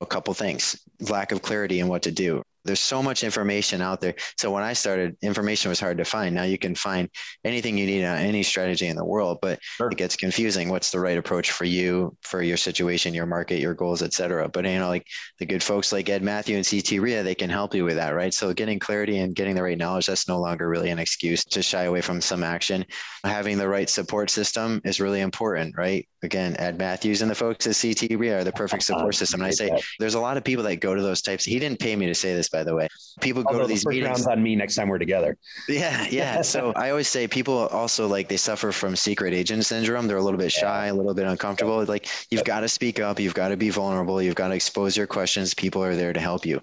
a 0.00 0.06
couple 0.06 0.34
things 0.34 0.78
lack 1.00 1.32
of 1.32 1.42
clarity 1.42 1.80
in 1.80 1.88
what 1.88 2.02
to 2.02 2.10
do 2.10 2.42
there's 2.66 2.80
so 2.80 3.02
much 3.02 3.24
information 3.24 3.80
out 3.80 4.00
there. 4.00 4.14
So 4.36 4.50
when 4.50 4.62
I 4.62 4.72
started, 4.72 5.16
information 5.22 5.68
was 5.68 5.80
hard 5.80 5.98
to 5.98 6.04
find. 6.04 6.34
Now 6.34 6.44
you 6.44 6.58
can 6.58 6.74
find 6.74 7.08
anything 7.44 7.78
you 7.78 7.86
need 7.86 8.04
on 8.04 8.18
any 8.18 8.42
strategy 8.42 8.86
in 8.86 8.96
the 8.96 9.04
world, 9.04 9.38
but 9.40 9.58
sure. 9.62 9.90
it 9.90 9.98
gets 9.98 10.16
confusing. 10.16 10.68
What's 10.68 10.90
the 10.90 11.00
right 11.00 11.18
approach 11.18 11.52
for 11.52 11.64
you, 11.64 12.16
for 12.22 12.42
your 12.42 12.56
situation, 12.56 13.14
your 13.14 13.26
market, 13.26 13.60
your 13.60 13.74
goals, 13.74 14.02
et 14.02 14.12
cetera. 14.12 14.48
But 14.48 14.64
you 14.64 14.78
know, 14.78 14.88
like 14.88 15.06
the 15.38 15.46
good 15.46 15.62
folks 15.62 15.92
like 15.92 16.08
Ed 16.08 16.22
Matthew 16.22 16.56
and 16.56 16.68
CT 16.68 17.00
REIA, 17.00 17.22
they 17.22 17.34
can 17.34 17.50
help 17.50 17.74
you 17.74 17.84
with 17.84 17.96
that, 17.96 18.14
right? 18.14 18.32
So 18.32 18.52
getting 18.52 18.78
clarity 18.78 19.18
and 19.18 19.34
getting 19.34 19.54
the 19.54 19.62
right 19.62 19.78
knowledge, 19.78 20.06
that's 20.06 20.28
no 20.28 20.40
longer 20.40 20.68
really 20.68 20.90
an 20.90 20.98
excuse 20.98 21.44
to 21.46 21.62
shy 21.62 21.84
away 21.84 22.00
from 22.00 22.20
some 22.20 22.42
action. 22.42 22.84
Having 23.24 23.58
the 23.58 23.68
right 23.68 23.88
support 23.88 24.30
system 24.30 24.80
is 24.84 25.00
really 25.00 25.20
important, 25.20 25.76
right? 25.76 26.06
Again, 26.22 26.56
Ed 26.58 26.78
Matthews 26.78 27.22
and 27.22 27.30
the 27.30 27.34
folks 27.34 27.66
at 27.66 27.76
CT 27.80 28.18
REIA 28.18 28.40
are 28.40 28.44
the 28.44 28.52
perfect 28.52 28.82
support 28.82 29.14
system. 29.20 29.40
And 29.40 29.48
I 29.48 29.50
say 29.50 29.70
there's 29.98 30.14
a 30.14 30.20
lot 30.20 30.36
of 30.36 30.44
people 30.44 30.64
that 30.64 30.76
go 30.76 30.94
to 30.94 31.02
those 31.02 31.22
types. 31.22 31.44
He 31.44 31.58
didn't 31.58 31.78
pay 31.78 31.94
me 31.96 32.06
to 32.06 32.14
say 32.14 32.34
this, 32.34 32.48
by 32.56 32.64
the 32.64 32.74
way. 32.74 32.88
People 33.20 33.42
go 33.42 33.50
Although 33.50 33.62
to 33.62 33.68
these 33.68 33.82
the 33.82 33.90
meetings 33.90 34.26
on 34.26 34.42
me 34.42 34.56
next 34.56 34.76
time 34.76 34.88
we're 34.88 34.98
together. 34.98 35.36
Yeah, 35.68 36.06
yeah. 36.10 36.40
so 36.54 36.72
I 36.72 36.90
always 36.90 37.08
say 37.08 37.28
people 37.28 37.66
also 37.68 38.06
like 38.06 38.28
they 38.28 38.38
suffer 38.38 38.72
from 38.72 38.96
secret 38.96 39.34
agent 39.34 39.66
syndrome. 39.66 40.06
They're 40.06 40.16
a 40.16 40.22
little 40.22 40.38
bit 40.38 40.52
shy, 40.52 40.86
a 40.86 40.94
little 40.94 41.12
bit 41.12 41.26
uncomfortable. 41.26 41.84
Like 41.84 42.08
you've 42.30 42.44
got 42.44 42.60
to 42.60 42.68
speak 42.68 42.98
up, 42.98 43.20
you've 43.20 43.34
got 43.34 43.48
to 43.48 43.56
be 43.56 43.70
vulnerable, 43.70 44.22
you've 44.22 44.34
got 44.34 44.48
to 44.48 44.54
expose 44.54 44.96
your 44.96 45.06
questions. 45.06 45.52
People 45.52 45.82
are 45.82 45.94
there 45.94 46.14
to 46.14 46.20
help 46.20 46.46
you. 46.46 46.62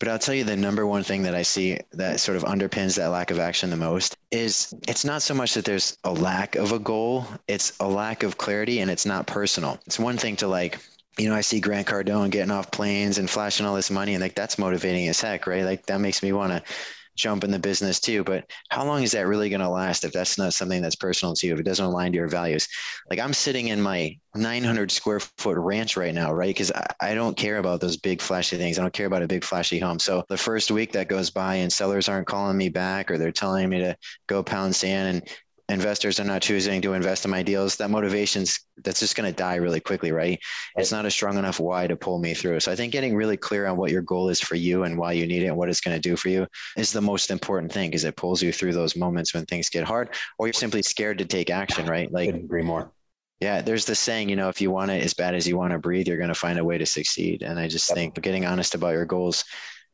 But 0.00 0.08
I'll 0.08 0.18
tell 0.18 0.34
you 0.34 0.44
the 0.44 0.56
number 0.56 0.86
one 0.86 1.04
thing 1.04 1.22
that 1.22 1.34
I 1.34 1.42
see 1.42 1.78
that 1.92 2.18
sort 2.18 2.36
of 2.36 2.44
underpins 2.44 2.96
that 2.96 3.08
lack 3.08 3.30
of 3.30 3.38
action 3.38 3.70
the 3.70 3.76
most 3.76 4.16
is 4.32 4.74
it's 4.88 5.04
not 5.04 5.22
so 5.22 5.34
much 5.34 5.54
that 5.54 5.64
there's 5.64 5.96
a 6.04 6.12
lack 6.12 6.56
of 6.56 6.72
a 6.72 6.78
goal, 6.78 7.26
it's 7.46 7.72
a 7.80 7.86
lack 7.88 8.22
of 8.22 8.36
clarity 8.36 8.80
and 8.80 8.90
it's 8.90 9.06
not 9.06 9.26
personal. 9.26 9.78
It's 9.86 9.98
one 9.98 10.16
thing 10.16 10.36
to 10.36 10.48
like 10.48 10.78
you 11.20 11.28
know, 11.28 11.34
I 11.34 11.42
see 11.42 11.60
Grant 11.60 11.86
Cardone 11.86 12.30
getting 12.30 12.50
off 12.50 12.70
planes 12.70 13.18
and 13.18 13.28
flashing 13.28 13.66
all 13.66 13.74
this 13.74 13.90
money, 13.90 14.14
and 14.14 14.22
like 14.22 14.34
that's 14.34 14.58
motivating 14.58 15.08
as 15.08 15.20
heck, 15.20 15.46
right? 15.46 15.64
Like 15.64 15.86
that 15.86 16.00
makes 16.00 16.22
me 16.22 16.32
want 16.32 16.52
to 16.52 16.62
jump 17.16 17.44
in 17.44 17.50
the 17.50 17.58
business 17.58 18.00
too. 18.00 18.24
But 18.24 18.50
how 18.70 18.84
long 18.84 19.02
is 19.02 19.12
that 19.12 19.26
really 19.26 19.50
going 19.50 19.60
to 19.60 19.68
last 19.68 20.04
if 20.04 20.12
that's 20.12 20.38
not 20.38 20.54
something 20.54 20.80
that's 20.80 20.96
personal 20.96 21.34
to 21.34 21.46
you, 21.46 21.52
if 21.52 21.60
it 21.60 21.64
doesn't 21.64 21.84
align 21.84 22.12
to 22.12 22.16
your 22.18 22.28
values? 22.28 22.66
Like 23.10 23.18
I'm 23.18 23.34
sitting 23.34 23.68
in 23.68 23.80
my 23.80 24.16
900 24.34 24.90
square 24.90 25.20
foot 25.20 25.58
ranch 25.58 25.96
right 25.96 26.14
now, 26.14 26.32
right? 26.32 26.48
Because 26.48 26.72
I, 26.72 26.86
I, 27.00 27.14
don't 27.14 27.36
care 27.36 27.58
about 27.58 27.80
those 27.80 27.96
big 27.96 28.22
flashy 28.22 28.56
things. 28.56 28.78
I 28.78 28.82
don't 28.82 28.94
care 28.94 29.06
about 29.06 29.22
a 29.22 29.28
big 29.28 29.44
flashy 29.44 29.78
home. 29.78 29.98
So 29.98 30.24
the 30.28 30.38
first 30.38 30.70
week 30.70 30.92
that 30.92 31.08
goes 31.08 31.30
by 31.30 31.56
and 31.56 31.72
sellers 31.72 32.08
aren't 32.08 32.28
calling 32.28 32.56
me 32.56 32.70
back 32.70 33.10
or 33.10 33.18
they're 33.18 33.32
telling 33.32 33.68
me 33.68 33.80
to 33.80 33.96
go 34.26 34.42
pound 34.42 34.74
sand 34.74 35.16
and 35.16 35.28
investors 35.70 36.18
are 36.20 36.24
not 36.24 36.42
choosing 36.42 36.80
to 36.82 36.94
invest 36.94 37.24
in 37.24 37.30
my 37.30 37.42
deals, 37.42 37.76
that 37.76 37.90
motivation's 37.90 38.60
that's 38.82 39.00
just 39.00 39.16
going 39.16 39.30
to 39.30 39.36
die 39.36 39.56
really 39.56 39.80
quickly, 39.80 40.10
right? 40.12 40.38
It's 40.76 40.92
not 40.92 41.06
a 41.06 41.10
strong 41.10 41.36
enough 41.36 41.60
why 41.60 41.86
to 41.86 41.96
pull 41.96 42.18
me 42.18 42.34
through. 42.34 42.60
So 42.60 42.72
I 42.72 42.76
think 42.76 42.92
getting 42.92 43.14
really 43.14 43.36
clear 43.36 43.66
on 43.66 43.76
what 43.76 43.90
your 43.90 44.02
goal 44.02 44.28
is 44.30 44.40
for 44.40 44.54
you 44.54 44.84
and 44.84 44.96
why 44.96 45.12
you 45.12 45.26
need 45.26 45.42
it 45.42 45.48
and 45.48 45.56
what 45.56 45.68
it's 45.68 45.80
going 45.80 45.96
to 45.96 46.08
do 46.08 46.16
for 46.16 46.28
you 46.28 46.46
is 46.76 46.92
the 46.92 47.00
most 47.00 47.30
important 47.30 47.72
thing 47.72 47.90
because 47.90 48.04
it 48.04 48.16
pulls 48.16 48.42
you 48.42 48.52
through 48.52 48.72
those 48.72 48.96
moments 48.96 49.34
when 49.34 49.44
things 49.46 49.68
get 49.68 49.84
hard 49.84 50.14
or 50.38 50.46
you're 50.46 50.54
simply 50.54 50.82
scared 50.82 51.18
to 51.18 51.24
take 51.24 51.50
action, 51.50 51.86
right? 51.86 52.10
Like 52.10 52.28
Couldn't 52.28 52.44
agree 52.44 52.62
more. 52.62 52.90
Yeah, 53.40 53.62
there's 53.62 53.86
the 53.86 53.94
saying, 53.94 54.28
you 54.28 54.36
know, 54.36 54.50
if 54.50 54.60
you 54.60 54.70
want 54.70 54.90
it 54.90 55.02
as 55.02 55.14
bad 55.14 55.34
as 55.34 55.46
you 55.46 55.56
want 55.56 55.72
to 55.72 55.78
breathe, 55.78 56.06
you're 56.06 56.18
going 56.18 56.28
to 56.28 56.34
find 56.34 56.58
a 56.58 56.64
way 56.64 56.76
to 56.76 56.84
succeed. 56.84 57.42
And 57.42 57.58
I 57.58 57.68
just 57.68 57.88
yep. 57.88 57.96
think 57.96 58.20
getting 58.20 58.44
honest 58.44 58.74
about 58.74 58.92
your 58.92 59.06
goals 59.06 59.44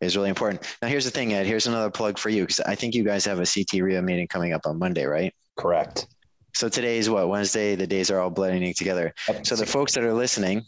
is 0.00 0.16
really 0.16 0.28
important. 0.30 0.76
Now, 0.82 0.88
here's 0.88 1.04
the 1.04 1.12
thing, 1.12 1.32
Ed. 1.32 1.46
Here's 1.46 1.68
another 1.68 1.90
plug 1.90 2.18
for 2.18 2.28
you 2.28 2.42
because 2.42 2.60
I 2.60 2.74
think 2.74 2.94
you 2.94 3.04
guys 3.04 3.24
have 3.24 3.38
a 3.38 3.46
CT 3.46 3.82
REIA 3.82 4.02
meeting 4.02 4.26
coming 4.26 4.52
up 4.52 4.62
on 4.66 4.78
Monday, 4.78 5.04
right? 5.04 5.32
Correct. 5.56 6.06
So 6.54 6.68
today 6.68 6.98
is 6.98 7.10
what 7.10 7.28
Wednesday. 7.28 7.74
The 7.74 7.86
days 7.86 8.10
are 8.10 8.20
all 8.20 8.30
blending 8.30 8.72
together. 8.74 9.12
So 9.42 9.56
the 9.56 9.66
folks 9.66 9.92
that 9.94 10.04
are 10.04 10.14
listening, 10.14 10.62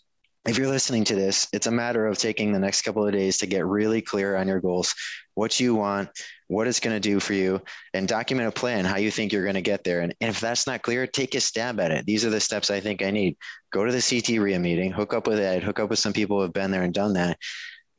if 0.46 0.59
you're 0.59 0.68
listening 0.68 1.05
to 1.05 1.14
this, 1.14 1.48
it's 1.53 1.66
a 1.66 1.70
matter 1.70 2.07
of 2.07 2.18
taking 2.18 2.53
the 2.53 2.59
next 2.59 2.83
couple 2.83 3.07
of 3.07 3.12
days 3.12 3.38
to 3.38 3.46
get 3.46 3.64
really 3.66 4.03
clear 4.03 4.37
on 4.37 4.48
your 4.48 4.61
goals, 4.61 4.94
what 5.35 5.59
you 5.59 5.74
want, 5.74 6.11
what 6.48 6.66
it's 6.66 6.81
going 6.81 6.96
to 6.96 7.01
do 7.01 7.20
for 7.20 7.35
you, 7.35 7.61
and 7.94 8.09
document 8.09 8.48
a 8.48 8.53
plan 8.53 8.85
how 8.85 8.96
you 8.96 9.11
think 9.11 9.33
you're 9.33 9.44
going 9.44 9.55
to 9.55 9.62
get 9.62 9.85
there. 9.85 10.01
And, 10.01 10.14
and 10.20 10.31
if 10.31 10.40
that's 10.40 10.66
not 10.66 10.83
clear, 10.83 11.07
take 11.07 11.35
a 11.35 11.40
stab 11.40 11.81
at 11.81 11.90
it. 11.90 12.07
These 12.07 12.24
are 12.24 12.31
the 12.31 12.40
steps 12.40 12.70
I 12.70 12.81
think 12.81 13.03
I 13.03 13.11
need. 13.11 13.37
Go 13.72 13.85
to 13.85 13.92
the 13.92 14.03
CT 14.03 14.40
REIA 14.40 14.59
meeting, 14.59 14.90
hook 14.90 15.12
up 15.12 15.27
with 15.27 15.38
Ed, 15.38 15.62
hook 15.62 15.81
up 15.81 15.90
with 15.90 15.98
some 15.98 16.12
people 16.12 16.38
who 16.38 16.42
have 16.42 16.53
been 16.53 16.70
there 16.70 16.83
and 16.83 16.94
done 16.94 17.14
that. 17.14 17.38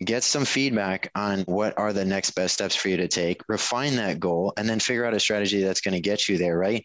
Get 0.03 0.23
some 0.23 0.45
feedback 0.45 1.11
on 1.15 1.41
what 1.41 1.77
are 1.77 1.91
the 1.91 2.05
next 2.05 2.31
best 2.31 2.53
steps 2.53 2.75
for 2.75 2.87
you 2.87 2.97
to 2.97 3.07
take, 3.07 3.41
refine 3.49 3.95
that 3.97 4.19
goal, 4.19 4.53
and 4.57 4.67
then 4.69 4.79
figure 4.79 5.05
out 5.05 5.13
a 5.13 5.19
strategy 5.19 5.61
that's 5.61 5.81
going 5.81 5.93
to 5.93 5.99
get 5.99 6.29
you 6.29 6.37
there, 6.37 6.57
right? 6.57 6.83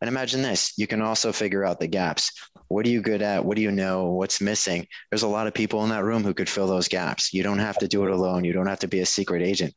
And 0.00 0.08
imagine 0.08 0.42
this 0.42 0.72
you 0.76 0.86
can 0.86 1.00
also 1.00 1.32
figure 1.32 1.64
out 1.64 1.80
the 1.80 1.86
gaps. 1.86 2.30
What 2.68 2.86
are 2.86 2.90
you 2.90 3.00
good 3.00 3.22
at? 3.22 3.44
What 3.44 3.56
do 3.56 3.62
you 3.62 3.70
know? 3.70 4.12
What's 4.12 4.40
missing? 4.40 4.86
There's 5.10 5.22
a 5.22 5.28
lot 5.28 5.46
of 5.46 5.54
people 5.54 5.82
in 5.84 5.90
that 5.90 6.04
room 6.04 6.24
who 6.24 6.34
could 6.34 6.48
fill 6.48 6.66
those 6.66 6.88
gaps. 6.88 7.32
You 7.32 7.42
don't 7.42 7.58
have 7.58 7.78
to 7.78 7.88
do 7.88 8.04
it 8.04 8.10
alone. 8.10 8.44
You 8.44 8.52
don't 8.52 8.66
have 8.66 8.80
to 8.80 8.88
be 8.88 9.00
a 9.00 9.06
secret 9.06 9.42
agent. 9.42 9.74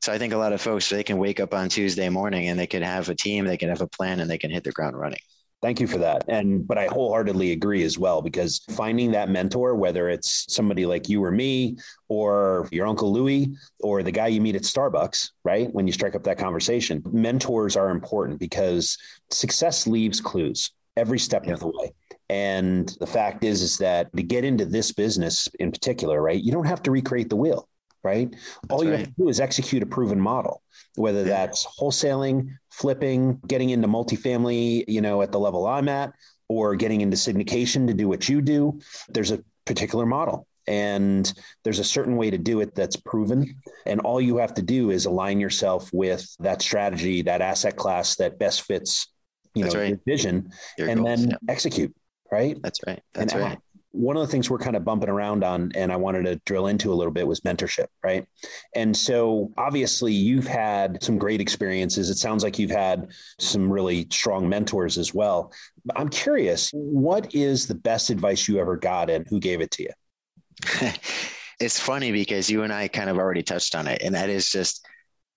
So 0.00 0.12
I 0.12 0.18
think 0.18 0.32
a 0.32 0.38
lot 0.38 0.52
of 0.52 0.60
folks, 0.60 0.88
they 0.88 1.02
can 1.02 1.18
wake 1.18 1.40
up 1.40 1.54
on 1.54 1.68
Tuesday 1.68 2.08
morning 2.08 2.48
and 2.48 2.58
they 2.58 2.66
can 2.66 2.82
have 2.82 3.08
a 3.08 3.14
team, 3.14 3.44
they 3.44 3.56
can 3.56 3.68
have 3.68 3.80
a 3.80 3.88
plan, 3.88 4.20
and 4.20 4.30
they 4.30 4.38
can 4.38 4.50
hit 4.50 4.64
the 4.64 4.72
ground 4.72 4.98
running. 4.98 5.18
Thank 5.60 5.80
you 5.80 5.88
for 5.88 5.98
that. 5.98 6.24
And 6.28 6.66
but 6.66 6.78
I 6.78 6.86
wholeheartedly 6.86 7.50
agree 7.50 7.82
as 7.82 7.98
well 7.98 8.22
because 8.22 8.60
finding 8.70 9.10
that 9.12 9.28
mentor, 9.28 9.74
whether 9.74 10.08
it's 10.08 10.44
somebody 10.52 10.86
like 10.86 11.08
you 11.08 11.24
or 11.24 11.32
me, 11.32 11.78
or 12.08 12.68
your 12.70 12.86
uncle 12.86 13.12
Louie, 13.12 13.56
or 13.80 14.04
the 14.04 14.12
guy 14.12 14.28
you 14.28 14.40
meet 14.40 14.54
at 14.54 14.62
Starbucks, 14.62 15.30
right? 15.44 15.72
When 15.74 15.86
you 15.86 15.92
strike 15.92 16.14
up 16.14 16.22
that 16.24 16.38
conversation, 16.38 17.02
mentors 17.10 17.76
are 17.76 17.90
important 17.90 18.38
because 18.38 18.96
success 19.30 19.86
leaves 19.88 20.20
clues 20.20 20.70
every 20.96 21.18
step 21.18 21.46
yeah. 21.46 21.54
of 21.54 21.60
the 21.60 21.68
way. 21.68 21.92
And 22.30 22.94
the 23.00 23.06
fact 23.06 23.42
is, 23.42 23.60
is 23.62 23.78
that 23.78 24.14
to 24.16 24.22
get 24.22 24.44
into 24.44 24.64
this 24.64 24.92
business 24.92 25.48
in 25.58 25.72
particular, 25.72 26.22
right, 26.22 26.40
you 26.40 26.52
don't 26.52 26.66
have 26.66 26.82
to 26.84 26.90
recreate 26.92 27.30
the 27.30 27.36
wheel 27.36 27.68
right? 28.04 28.30
That's 28.30 28.44
All 28.70 28.84
you 28.84 28.90
right. 28.90 29.00
have 29.00 29.08
to 29.08 29.14
do 29.18 29.28
is 29.28 29.40
execute 29.40 29.82
a 29.82 29.86
proven 29.86 30.20
model, 30.20 30.62
whether 30.94 31.24
that's 31.24 31.66
wholesaling, 31.66 32.56
flipping, 32.78 33.40
getting 33.46 33.70
into 33.70 33.88
multifamily, 33.88 34.84
you 34.86 35.00
know, 35.00 35.22
at 35.22 35.32
the 35.32 35.38
level 35.38 35.66
I'm 35.66 35.88
at, 35.88 36.12
or 36.48 36.76
getting 36.76 37.00
into 37.00 37.16
syndication 37.16 37.86
to 37.88 37.94
do 37.94 38.08
what 38.08 38.28
you 38.28 38.40
do. 38.40 38.80
There's 39.08 39.30
a 39.30 39.42
particular 39.64 40.06
model. 40.06 40.46
And 40.66 41.32
there's 41.64 41.78
a 41.78 41.84
certain 41.84 42.16
way 42.16 42.30
to 42.30 42.36
do 42.36 42.60
it 42.60 42.74
that's 42.74 42.96
proven. 42.96 43.56
And 43.86 44.00
all 44.00 44.20
you 44.20 44.36
have 44.36 44.52
to 44.54 44.62
do 44.62 44.90
is 44.90 45.06
align 45.06 45.40
yourself 45.40 45.90
with 45.94 46.28
that 46.40 46.60
strategy, 46.60 47.22
that 47.22 47.40
asset 47.40 47.76
class 47.76 48.16
that 48.16 48.38
best 48.38 48.62
fits, 48.62 49.08
you 49.54 49.62
that's 49.62 49.74
know, 49.74 49.80
right. 49.80 49.88
your 49.88 50.00
vision, 50.06 50.52
your 50.76 50.90
and 50.90 51.00
goals, 51.04 51.20
then 51.20 51.30
yeah. 51.30 51.36
execute. 51.48 51.94
Right. 52.30 52.58
That's 52.62 52.80
right. 52.86 53.02
That's 53.14 53.32
and 53.32 53.42
right 53.42 53.58
one 53.92 54.16
of 54.16 54.20
the 54.20 54.28
things 54.28 54.50
we're 54.50 54.58
kind 54.58 54.76
of 54.76 54.84
bumping 54.84 55.08
around 55.08 55.42
on 55.42 55.72
and 55.74 55.90
I 55.90 55.96
wanted 55.96 56.24
to 56.24 56.36
drill 56.44 56.66
into 56.66 56.92
a 56.92 56.94
little 56.94 57.12
bit 57.12 57.26
was 57.26 57.40
mentorship, 57.40 57.86
right? 58.04 58.26
And 58.74 58.96
so 58.96 59.50
obviously 59.56 60.12
you've 60.12 60.46
had 60.46 61.02
some 61.02 61.18
great 61.18 61.40
experiences. 61.40 62.10
It 62.10 62.18
sounds 62.18 62.44
like 62.44 62.58
you've 62.58 62.70
had 62.70 63.10
some 63.38 63.72
really 63.72 64.06
strong 64.10 64.48
mentors 64.48 64.98
as 64.98 65.14
well. 65.14 65.52
I'm 65.96 66.10
curious, 66.10 66.70
what 66.72 67.34
is 67.34 67.66
the 67.66 67.74
best 67.74 68.10
advice 68.10 68.46
you 68.46 68.58
ever 68.58 68.76
got 68.76 69.08
and 69.08 69.26
who 69.28 69.40
gave 69.40 69.60
it 69.60 69.70
to 69.72 69.82
you? 69.84 69.90
it's 71.60 71.80
funny 71.80 72.12
because 72.12 72.50
you 72.50 72.64
and 72.64 72.72
I 72.72 72.88
kind 72.88 73.08
of 73.08 73.16
already 73.16 73.42
touched 73.42 73.74
on 73.74 73.86
it 73.86 74.02
and 74.02 74.14
that 74.14 74.28
is 74.28 74.50
just 74.50 74.86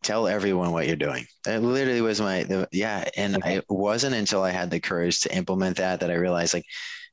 tell 0.04 0.28
everyone 0.28 0.72
what 0.72 0.88
you're 0.88 0.96
doing. 0.96 1.26
That 1.46 1.64
literally 1.64 2.02
was 2.02 2.20
my 2.20 2.44
the, 2.44 2.68
yeah, 2.72 3.08
and 3.16 3.38
okay. 3.38 3.58
it 3.58 3.66
wasn't 3.70 4.16
until 4.16 4.44
I 4.44 4.50
had 4.52 4.72
the 4.72 4.80
courage 4.80 5.22
to 5.22 5.36
implement 5.36 5.78
that 5.78 6.00
that 6.00 6.12
I 6.12 6.16
realized 6.16 6.54
like 6.54 6.66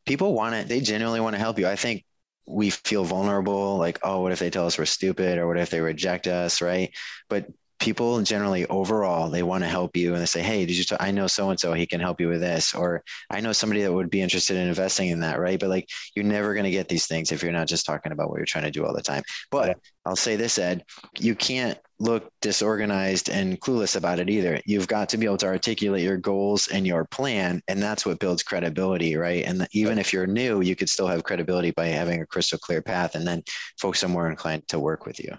people 0.09 0.35
want 0.35 0.55
it. 0.55 0.69
They 0.69 0.81
genuinely 0.81 1.21
want 1.21 1.35
to 1.37 1.41
help 1.41 1.59
you. 1.59 1.69
I 1.69 1.77
think 1.77 2.05
we 2.47 2.71
feel 2.71 3.05
vulnerable, 3.05 3.77
like, 3.77 3.99
oh, 4.03 4.23
what 4.23 4.33
if 4.33 4.39
they 4.39 4.51
tell 4.51 4.67
us 4.67 4.79
we're 4.79 4.87
stupid 4.87 5.39
or 5.39 5.47
what 5.47 5.59
if 5.59 5.71
they 5.71 5.81
reject 5.81 6.27
us, 6.27 6.63
right? 6.63 6.91
But 7.29 7.47
people 7.79 8.21
generally 8.23 8.67
overall 8.67 9.31
they 9.31 9.43
want 9.43 9.63
to 9.63 9.69
help 9.69 9.97
you 9.97 10.13
and 10.13 10.21
they 10.21 10.27
say 10.27 10.43
hey 10.43 10.67
did 10.67 10.77
you 10.77 10.83
t- 10.83 10.97
I 10.99 11.13
know 11.13 11.29
so 11.29 11.51
and 11.51 11.61
so 11.61 11.73
he 11.75 11.87
can 11.87 12.01
help 12.01 12.21
you 12.21 12.29
with 12.29 12.41
this 12.41 12.75
or 12.75 13.05
i 13.31 13.41
know 13.41 13.53
somebody 13.53 13.83
that 13.83 13.93
would 13.93 14.11
be 14.11 14.21
interested 14.21 14.57
in 14.57 14.67
investing 14.67 15.11
in 15.11 15.21
that 15.21 15.39
right 15.39 15.61
but 15.61 15.69
like 15.69 15.89
you're 16.17 16.25
never 16.25 16.55
going 16.55 16.65
to 16.65 16.73
get 16.73 16.89
these 16.89 17.07
things 17.07 17.31
if 17.31 17.41
you're 17.41 17.53
not 17.53 17.69
just 17.69 17.87
talking 17.87 18.11
about 18.11 18.31
what 18.31 18.39
you're 18.39 18.47
trying 18.47 18.65
to 18.65 18.73
do 18.73 18.85
all 18.85 18.93
the 18.93 19.01
time 19.01 19.23
but 19.53 19.79
i'll 20.05 20.17
say 20.17 20.35
this 20.35 20.59
ed 20.59 20.85
you 21.21 21.37
can't 21.37 21.79
look 22.01 22.31
disorganized 22.41 23.29
and 23.29 23.61
clueless 23.61 23.97
about 23.97 24.21
it 24.21 24.31
either 24.31 24.61
you've 24.65 24.87
got 24.87 25.09
to 25.09 25.17
be 25.17 25.27
able 25.27 25.37
to 25.37 25.47
articulate 25.47 26.03
your 26.03 26.17
goals 26.17 26.69
and 26.69 26.87
your 26.87 27.05
plan 27.07 27.61
and 27.67 27.83
that's 27.83 28.07
what 28.07 28.21
builds 28.21 28.43
credibility 28.43 29.17
right 29.17 29.45
and 29.45 29.67
even 29.73 29.99
if 29.99 30.13
you're 30.13 30.27
new 30.27 30.61
you 30.61 30.77
could 30.77 30.89
still 30.89 31.09
have 31.09 31.25
credibility 31.25 31.73
by 31.73 31.87
having 31.87 32.21
a 32.21 32.27
crystal 32.27 32.59
clear 32.59 32.81
path 32.81 33.15
and 33.15 33.27
then 33.27 33.43
folks 33.81 34.05
are 34.05 34.09
more 34.09 34.31
inclined 34.31 34.67
to 34.69 34.79
work 34.79 35.07
with 35.07 35.19
you 35.19 35.37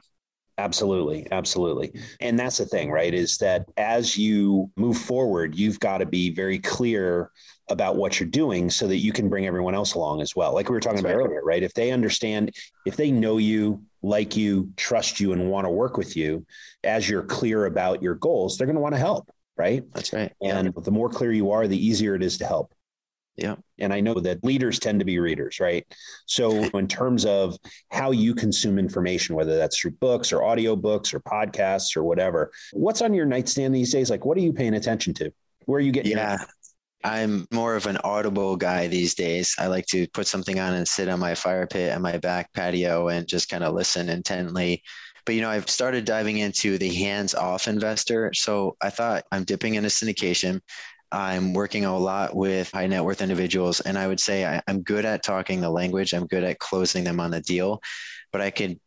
Absolutely. 0.60 1.26
Absolutely. 1.32 1.94
And 2.20 2.38
that's 2.38 2.58
the 2.58 2.66
thing, 2.66 2.92
right? 2.92 3.14
Is 3.14 3.38
that 3.38 3.66
as 3.78 4.18
you 4.18 4.70
move 4.76 4.98
forward, 4.98 5.56
you've 5.56 5.80
got 5.80 6.00
to 6.00 6.06
be 6.06 6.32
very 6.32 6.60
clear 6.60 7.32
about 7.70 7.96
what 7.96 8.20
you're 8.20 8.28
doing 8.28 8.70
so 8.70 8.86
that 8.88 8.98
you 8.98 9.14
can 9.14 9.30
bring 9.30 9.48
everyone 9.48 9.74
else 9.74 9.94
along 9.94 10.22
as 10.22 10.36
well. 10.36 10.54
Like 10.54 10.68
we 10.68 10.74
were 10.74 10.82
talking 10.82 10.98
that's 10.98 11.06
about 11.06 11.18
right. 11.18 11.28
earlier, 11.28 11.42
right? 11.44 11.64
If 11.64 11.74
they 11.74 11.92
understand, 11.92 12.54
if 12.86 12.98
they 12.98 13.10
know 13.10 13.38
you, 13.38 13.84
like 14.02 14.36
you, 14.38 14.72
trust 14.78 15.20
you, 15.20 15.34
and 15.34 15.50
want 15.50 15.66
to 15.66 15.72
work 15.72 15.98
with 15.98 16.16
you, 16.16 16.46
as 16.84 17.10
you're 17.10 17.24
clear 17.24 17.66
about 17.66 18.02
your 18.02 18.16
goals, 18.16 18.58
they're 18.58 18.68
going 18.68 18.76
to 18.76 18.82
want 18.82 18.96
to 18.96 19.00
help. 19.00 19.30
Right. 19.58 19.84
That's 19.94 20.14
right. 20.14 20.32
And 20.42 20.68
yeah. 20.68 20.82
the 20.84 20.92
more 20.92 21.10
clear 21.10 21.34
you 21.34 21.52
are, 21.52 21.68
the 21.68 21.86
easier 21.86 22.16
it 22.16 22.24
is 22.24 22.38
to 22.38 22.46
help. 22.46 22.74
Yeah. 23.36 23.56
And 23.78 23.94
I 23.94 24.02
know 24.02 24.16
that 24.16 24.44
leaders 24.44 24.80
tend 24.80 25.00
to 25.00 25.06
be 25.06 25.20
readers, 25.20 25.60
right? 25.60 25.86
So, 26.26 26.52
in 26.78 26.88
terms 26.88 27.26
of 27.26 27.58
how 27.90 28.12
you 28.12 28.36
consume 28.36 28.78
information, 28.78 29.36
whether 29.36 29.58
that's 29.58 29.80
through 29.80 29.92
books 29.92 30.32
or 30.32 30.44
audio 30.44 30.76
books 30.76 31.14
or 31.14 31.20
podcasts 31.20 31.96
or 31.96 32.04
whatever, 32.04 32.52
what's 32.74 33.02
on 33.02 33.14
your 33.14 33.26
nightstand 33.26 33.74
these 33.74 33.92
days? 33.92 34.10
Like, 34.10 34.26
what 34.26 34.38
are 34.38 34.42
you 34.42 34.54
paying 34.54 34.76
attention 34.76 35.14
to? 35.16 35.32
Where 35.66 35.78
are 35.78 35.82
you 35.82 35.92
getting? 35.92 36.14
Yeah. 36.14 36.38
I'm 37.04 37.48
more 37.52 37.76
of 37.76 37.86
an 37.86 37.98
audible 38.04 38.58
guy 38.58 38.88
these 38.88 39.16
days. 39.16 39.56
I 39.58 39.68
like 39.68 39.86
to 39.88 40.08
put 40.10 40.28
something 40.28 40.60
on 40.60 40.74
and 40.74 40.88
sit 40.88 41.08
on 41.08 41.20
my 41.20 41.34
fire 41.34 41.66
pit 41.66 41.94
and 41.94 42.04
my 42.04 42.18
back 42.18 42.52
patio 42.54 43.08
and 43.08 43.28
just 43.28 43.50
kind 43.50 43.64
of 43.64 43.74
listen 43.74 44.10
intently. 44.10 44.84
But 45.26 45.36
you 45.36 45.42
know, 45.42 45.50
I've 45.50 45.70
started 45.70 46.06
diving 46.06 46.40
into 46.40 46.78
the 46.78 46.94
hands-off 46.94 47.68
investor. 47.68 48.32
So 48.34 48.76
I 48.82 48.90
thought 48.90 49.24
I'm 49.32 49.44
dipping 49.44 49.76
into 49.76 49.90
syndication. 49.90 50.60
I'm 51.12 51.54
working 51.54 51.86
a 51.86 51.98
lot 51.98 52.36
with 52.36 52.72
high 52.72 52.88
net 52.88 53.04
worth 53.04 53.22
individuals, 53.22 53.80
and 53.80 53.98
I 53.98 54.08
would 54.08 54.20
say 54.20 54.46
I, 54.46 54.62
am 54.68 54.82
good 54.84 55.06
at 55.06 55.24
talking 55.24 55.62
the 55.62 55.70
language. 55.70 56.14
I'm 56.14 56.28
good 56.28 56.44
at 56.44 56.60
closing 56.60 57.04
them 57.04 57.20
on 57.20 57.32
the 57.32 57.42
deal, 57.42 57.82
but 58.32 58.42
I 58.42 58.52
could 58.52 58.80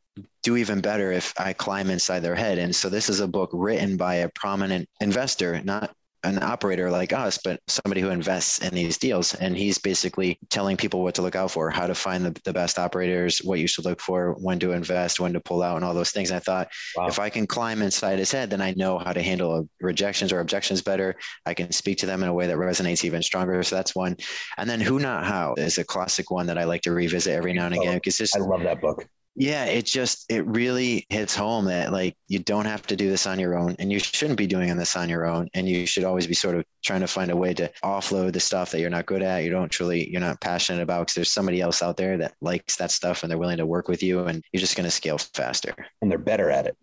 do 0.43 0.57
even 0.57 0.81
better 0.81 1.11
if 1.11 1.33
I 1.39 1.53
climb 1.53 1.91
inside 1.91 2.21
their 2.21 2.35
head. 2.35 2.59
And 2.59 2.75
so 2.75 2.89
this 2.89 3.09
is 3.09 3.21
a 3.21 3.27
book 3.27 3.51
written 3.53 3.97
by 3.97 4.17
a 4.17 4.29
prominent 4.29 4.89
investor, 5.01 5.61
not 5.65 5.95
an 6.25 6.43
operator 6.43 6.91
like 6.91 7.13
us, 7.13 7.39
but 7.43 7.61
somebody 7.67 8.01
who 8.01 8.11
invests 8.11 8.59
in 8.61 8.75
these 8.75 8.99
deals. 8.99 9.35
And 9.35 9.57
he's 9.57 9.79
basically 9.79 10.39
telling 10.51 10.77
people 10.77 11.03
what 11.03 11.15
to 11.17 11.23
look 11.23 11.37
out 11.37 11.51
for, 11.51 11.71
how 11.71 11.87
to 11.87 11.95
find 11.95 12.25
the, 12.25 12.41
the 12.45 12.53
best 12.53 12.79
operators, 12.79 13.39
what 13.39 13.59
you 13.59 13.67
should 13.67 13.85
look 13.85 14.01
for, 14.01 14.35
when 14.39 14.59
to 14.61 14.73
invest, 14.73 15.21
when 15.21 15.33
to 15.33 15.41
pull 15.41 15.63
out, 15.63 15.77
and 15.77 15.85
all 15.85 15.95
those 15.95 16.11
things. 16.11 16.31
And 16.31 16.37
I 16.37 16.41
thought 16.41 16.69
wow. 16.97 17.07
if 17.07 17.19
I 17.19 17.29
can 17.29 17.47
climb 17.47 17.83
inside 17.83 18.19
his 18.19 18.31
head, 18.31 18.51
then 18.51 18.61
I 18.61 18.75
know 18.77 18.99
how 18.99 19.13
to 19.13 19.23
handle 19.23 19.69
rejections 19.81 20.33
or 20.33 20.41
objections 20.41 20.83
better. 20.83 21.17
I 21.47 21.55
can 21.55 21.73
speak 21.73 21.99
to 21.99 22.07
them 22.07 22.23
in 22.23 22.29
a 22.29 22.35
way 22.35 22.47
that 22.47 22.57
resonates 22.57 23.05
even 23.05 23.23
stronger. 23.23 23.63
So 23.63 23.77
that's 23.77 23.95
one. 23.95 24.17
And 24.59 24.69
then 24.69 24.81
Who 24.81 24.99
Not 24.99 25.25
How 25.25 25.55
is 25.57 25.79
a 25.79 25.85
classic 25.85 26.31
one 26.31 26.47
that 26.47 26.59
I 26.59 26.65
like 26.65 26.83
to 26.83 26.93
revisit 26.93 27.35
every 27.35 27.53
now 27.53 27.67
and 27.67 27.75
again 27.75 27.97
because 27.97 28.19
just 28.19 28.37
I 28.37 28.41
love 28.41 28.63
that 28.63 28.81
book 28.81 29.07
yeah 29.35 29.65
it 29.65 29.87
just 29.87 30.27
it 30.31 30.47
really 30.47 31.07
hits 31.09 31.35
home 31.35 31.65
that 31.65 31.91
like 31.91 32.15
you 32.29 32.39
don't 32.39 32.67
have 32.67 32.87
to 32.87 32.95
do 32.95 33.09
this 33.09 33.27
on 33.27 33.39
your 33.39 33.57
own 33.57 33.75
and 33.79 33.91
you 33.91 33.99
shouldn't 33.99 34.37
be 34.37 34.47
doing 34.47 34.77
this 34.77 34.95
on 34.95 35.09
your 35.09 35.27
own 35.27 35.49
and 35.55 35.69
you 35.69 35.87
should 35.87 36.05
always 36.05 36.27
be 36.27 36.35
sort 36.35 36.55
of 36.55 36.65
trying 36.85 37.01
to 37.01 37.07
find 37.07 37.31
a 37.31 37.37
way 37.37 37.55
to 37.55 37.71
offload 37.83 38.33
the 38.33 38.41
stuff 38.41 38.71
that 38.71 38.81
you're 38.81 38.91
not 38.91 39.07
good 39.07 39.23
at 39.23 39.43
you 39.43 39.51
don't 39.51 39.71
truly 39.71 40.11
you're 40.11 40.21
not 40.21 40.41
passionate 40.41 40.83
about 40.83 41.01
because 41.01 41.15
there's 41.15 41.33
somebody 41.33 41.61
else 41.63 41.83
out 41.83 41.97
there 41.97 42.19
that 42.19 42.35
likes 42.43 42.77
that 42.77 42.91
stuff 42.91 43.23
and 43.23 43.31
they're 43.31 43.39
willing 43.39 43.57
to 43.57 43.67
work 43.67 43.89
with 43.89 44.03
you 44.03 44.27
and 44.27 44.45
you're 44.53 44.61
just 44.61 44.77
going 44.77 44.85
to 44.85 44.91
scale 44.91 45.19
faster. 45.19 45.75
And 46.03 46.11
they're 46.11 46.19
better 46.19 46.51
at 46.51 46.67
it 46.67 46.77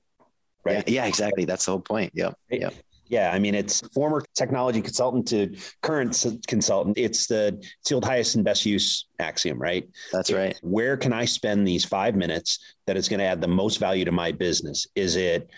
right? 0.65 0.87
Yeah, 0.87 1.03
yeah 1.03 1.07
exactly 1.07 1.45
that's 1.45 1.65
the 1.65 1.71
whole 1.71 1.81
point 1.81 2.11
yep 2.15 2.35
yep 2.49 2.73
yeah, 3.09 3.31
I 3.33 3.39
mean, 3.39 3.55
it's 3.55 3.81
former 3.89 4.23
technology 4.35 4.81
consultant 4.81 5.27
to 5.29 5.55
current 5.81 6.25
consultant. 6.47 6.97
It's 6.97 7.25
the 7.25 7.61
sealed 7.83 8.05
highest 8.05 8.35
and 8.35 8.45
best 8.45 8.67
use 8.67 9.07
axiom, 9.17 9.59
right? 9.59 9.89
That's 10.11 10.31
right. 10.31 10.57
Where 10.61 10.95
can 10.95 11.11
I 11.11 11.25
spend 11.25 11.67
these 11.67 11.83
five 11.83 12.15
minutes 12.15 12.59
that 12.85 12.97
is 12.97 13.09
going 13.09 13.19
to 13.19 13.25
add 13.25 13.41
the 13.41 13.47
most 13.47 13.79
value 13.79 14.05
to 14.05 14.11
my 14.11 14.31
business? 14.31 14.87
Is 14.95 15.15
it 15.15 15.49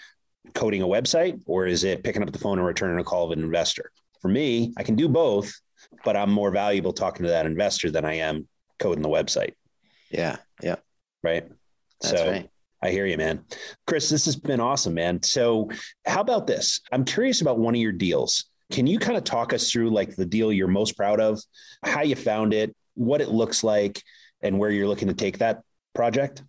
coding 0.53 0.81
a 0.81 0.87
website 0.87 1.41
or 1.45 1.67
is 1.67 1.83
it 1.83 2.03
picking 2.05 2.23
up 2.23 2.31
the 2.31 2.39
phone 2.39 2.57
and 2.57 2.65
returning 2.65 2.99
a 2.99 3.03
call 3.03 3.25
of 3.25 3.31
an 3.31 3.43
investor? 3.43 3.91
For 4.21 4.29
me, 4.29 4.73
I 4.77 4.83
can 4.83 4.95
do 4.95 5.09
both, 5.09 5.53
but 6.05 6.15
I'm 6.15 6.31
more 6.31 6.51
valuable 6.51 6.93
talking 6.93 7.23
to 7.23 7.31
that 7.31 7.45
investor 7.45 7.91
than 7.91 8.05
I 8.05 8.13
am 8.15 8.47
coding 8.79 9.01
the 9.03 9.09
website. 9.09 9.55
Yeah. 10.09 10.37
Yeah. 10.63 10.77
Right. 11.21 11.49
That's 12.01 12.17
so, 12.17 12.31
right. 12.31 12.49
I 12.82 12.89
hear 12.89 13.06
you, 13.06 13.17
man. 13.17 13.44
Kris, 13.86 14.10
this 14.10 14.26
has 14.26 14.36
been 14.36 14.60
awesome, 14.60 14.94
man. 14.94 15.22
So, 15.22 15.70
how 16.06 16.22
about 16.22 16.48
this? 16.48 16.82
I'm 16.91 17.06
curious 17.06 17.41
about 17.41 17.60
one 17.60 17.76
of 17.76 17.82
your 17.82 17.91
deals. 17.91 18.46
Can 18.72 18.88
you 18.88 19.00
kind 19.00 19.17
of 19.17 19.24
talk 19.24 19.54
us 19.54 19.72
through 19.72 19.91
like 19.91 20.15
the 20.15 20.26
deal 20.26 20.52
you're 20.52 20.67
most 20.67 20.98
proud 20.98 21.20
of, 21.20 21.39
how 21.84 22.02
you 22.02 22.15
found 22.15 22.54
it, 22.54 22.76
what 22.96 23.22
it 23.22 23.30
looks 23.30 23.63
like, 23.63 24.02
and 24.41 24.58
where 24.58 24.72
you're 24.72 24.88
looking 24.88 25.10
to 25.10 25.13
take 25.13 25.39
that 25.39 25.62
project? 25.94 26.44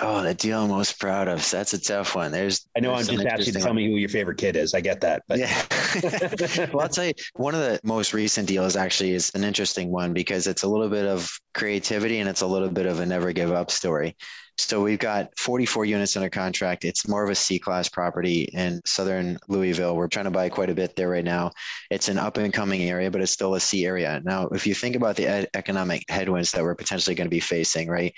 Oh, 0.00 0.22
the 0.22 0.34
deal 0.34 0.62
I'm 0.62 0.70
most 0.70 0.98
proud 1.00 1.28
of. 1.28 1.48
That's 1.50 1.74
a 1.74 1.80
tough 1.80 2.14
one. 2.14 2.32
There's. 2.32 2.66
I 2.76 2.80
know 2.80 2.94
there's 2.94 3.08
I'm 3.08 3.16
just 3.16 3.26
asking 3.26 3.54
to 3.54 3.60
tell 3.60 3.74
me 3.74 3.86
who 3.90 3.96
your 3.96 4.08
favorite 4.08 4.38
kid 4.38 4.56
is. 4.56 4.74
I 4.74 4.80
get 4.80 5.00
that. 5.00 5.22
But. 5.28 5.38
Yeah. 5.38 5.62
Well, 6.72 6.82
I'll 6.82 6.88
tell 6.88 7.06
you, 7.06 7.14
one 7.34 7.54
of 7.54 7.60
the 7.60 7.80
most 7.84 8.14
recent 8.14 8.48
deals 8.48 8.76
actually 8.76 9.12
is 9.12 9.30
an 9.34 9.44
interesting 9.44 9.90
one 9.90 10.12
because 10.12 10.46
it's 10.46 10.62
a 10.62 10.68
little 10.68 10.88
bit 10.88 11.06
of 11.06 11.30
creativity 11.54 12.18
and 12.18 12.28
it's 12.28 12.42
a 12.42 12.46
little 12.46 12.70
bit 12.70 12.86
of 12.86 13.00
a 13.00 13.06
never 13.06 13.32
give 13.32 13.52
up 13.52 13.70
story. 13.70 14.16
So 14.58 14.82
we've 14.82 14.98
got 14.98 15.30
44 15.38 15.86
units 15.86 16.16
under 16.16 16.28
contract. 16.28 16.84
It's 16.84 17.08
more 17.08 17.24
of 17.24 17.30
a 17.30 17.34
C 17.34 17.58
class 17.58 17.88
property 17.88 18.42
in 18.52 18.80
southern 18.84 19.38
Louisville. 19.48 19.96
We're 19.96 20.08
trying 20.08 20.26
to 20.26 20.30
buy 20.30 20.50
quite 20.50 20.70
a 20.70 20.74
bit 20.74 20.94
there 20.94 21.08
right 21.08 21.24
now. 21.24 21.52
It's 21.90 22.08
an 22.08 22.18
up 22.18 22.36
and 22.36 22.52
coming 22.52 22.82
area, 22.82 23.10
but 23.10 23.22
it's 23.22 23.32
still 23.32 23.54
a 23.54 23.60
C 23.60 23.86
area. 23.86 24.20
Now, 24.24 24.48
if 24.48 24.66
you 24.66 24.74
think 24.74 24.94
about 24.94 25.16
the 25.16 25.48
economic 25.56 26.04
headwinds 26.08 26.52
that 26.52 26.62
we're 26.62 26.74
potentially 26.74 27.16
going 27.16 27.26
to 27.26 27.30
be 27.34 27.40
facing, 27.40 27.88
right? 27.88 28.14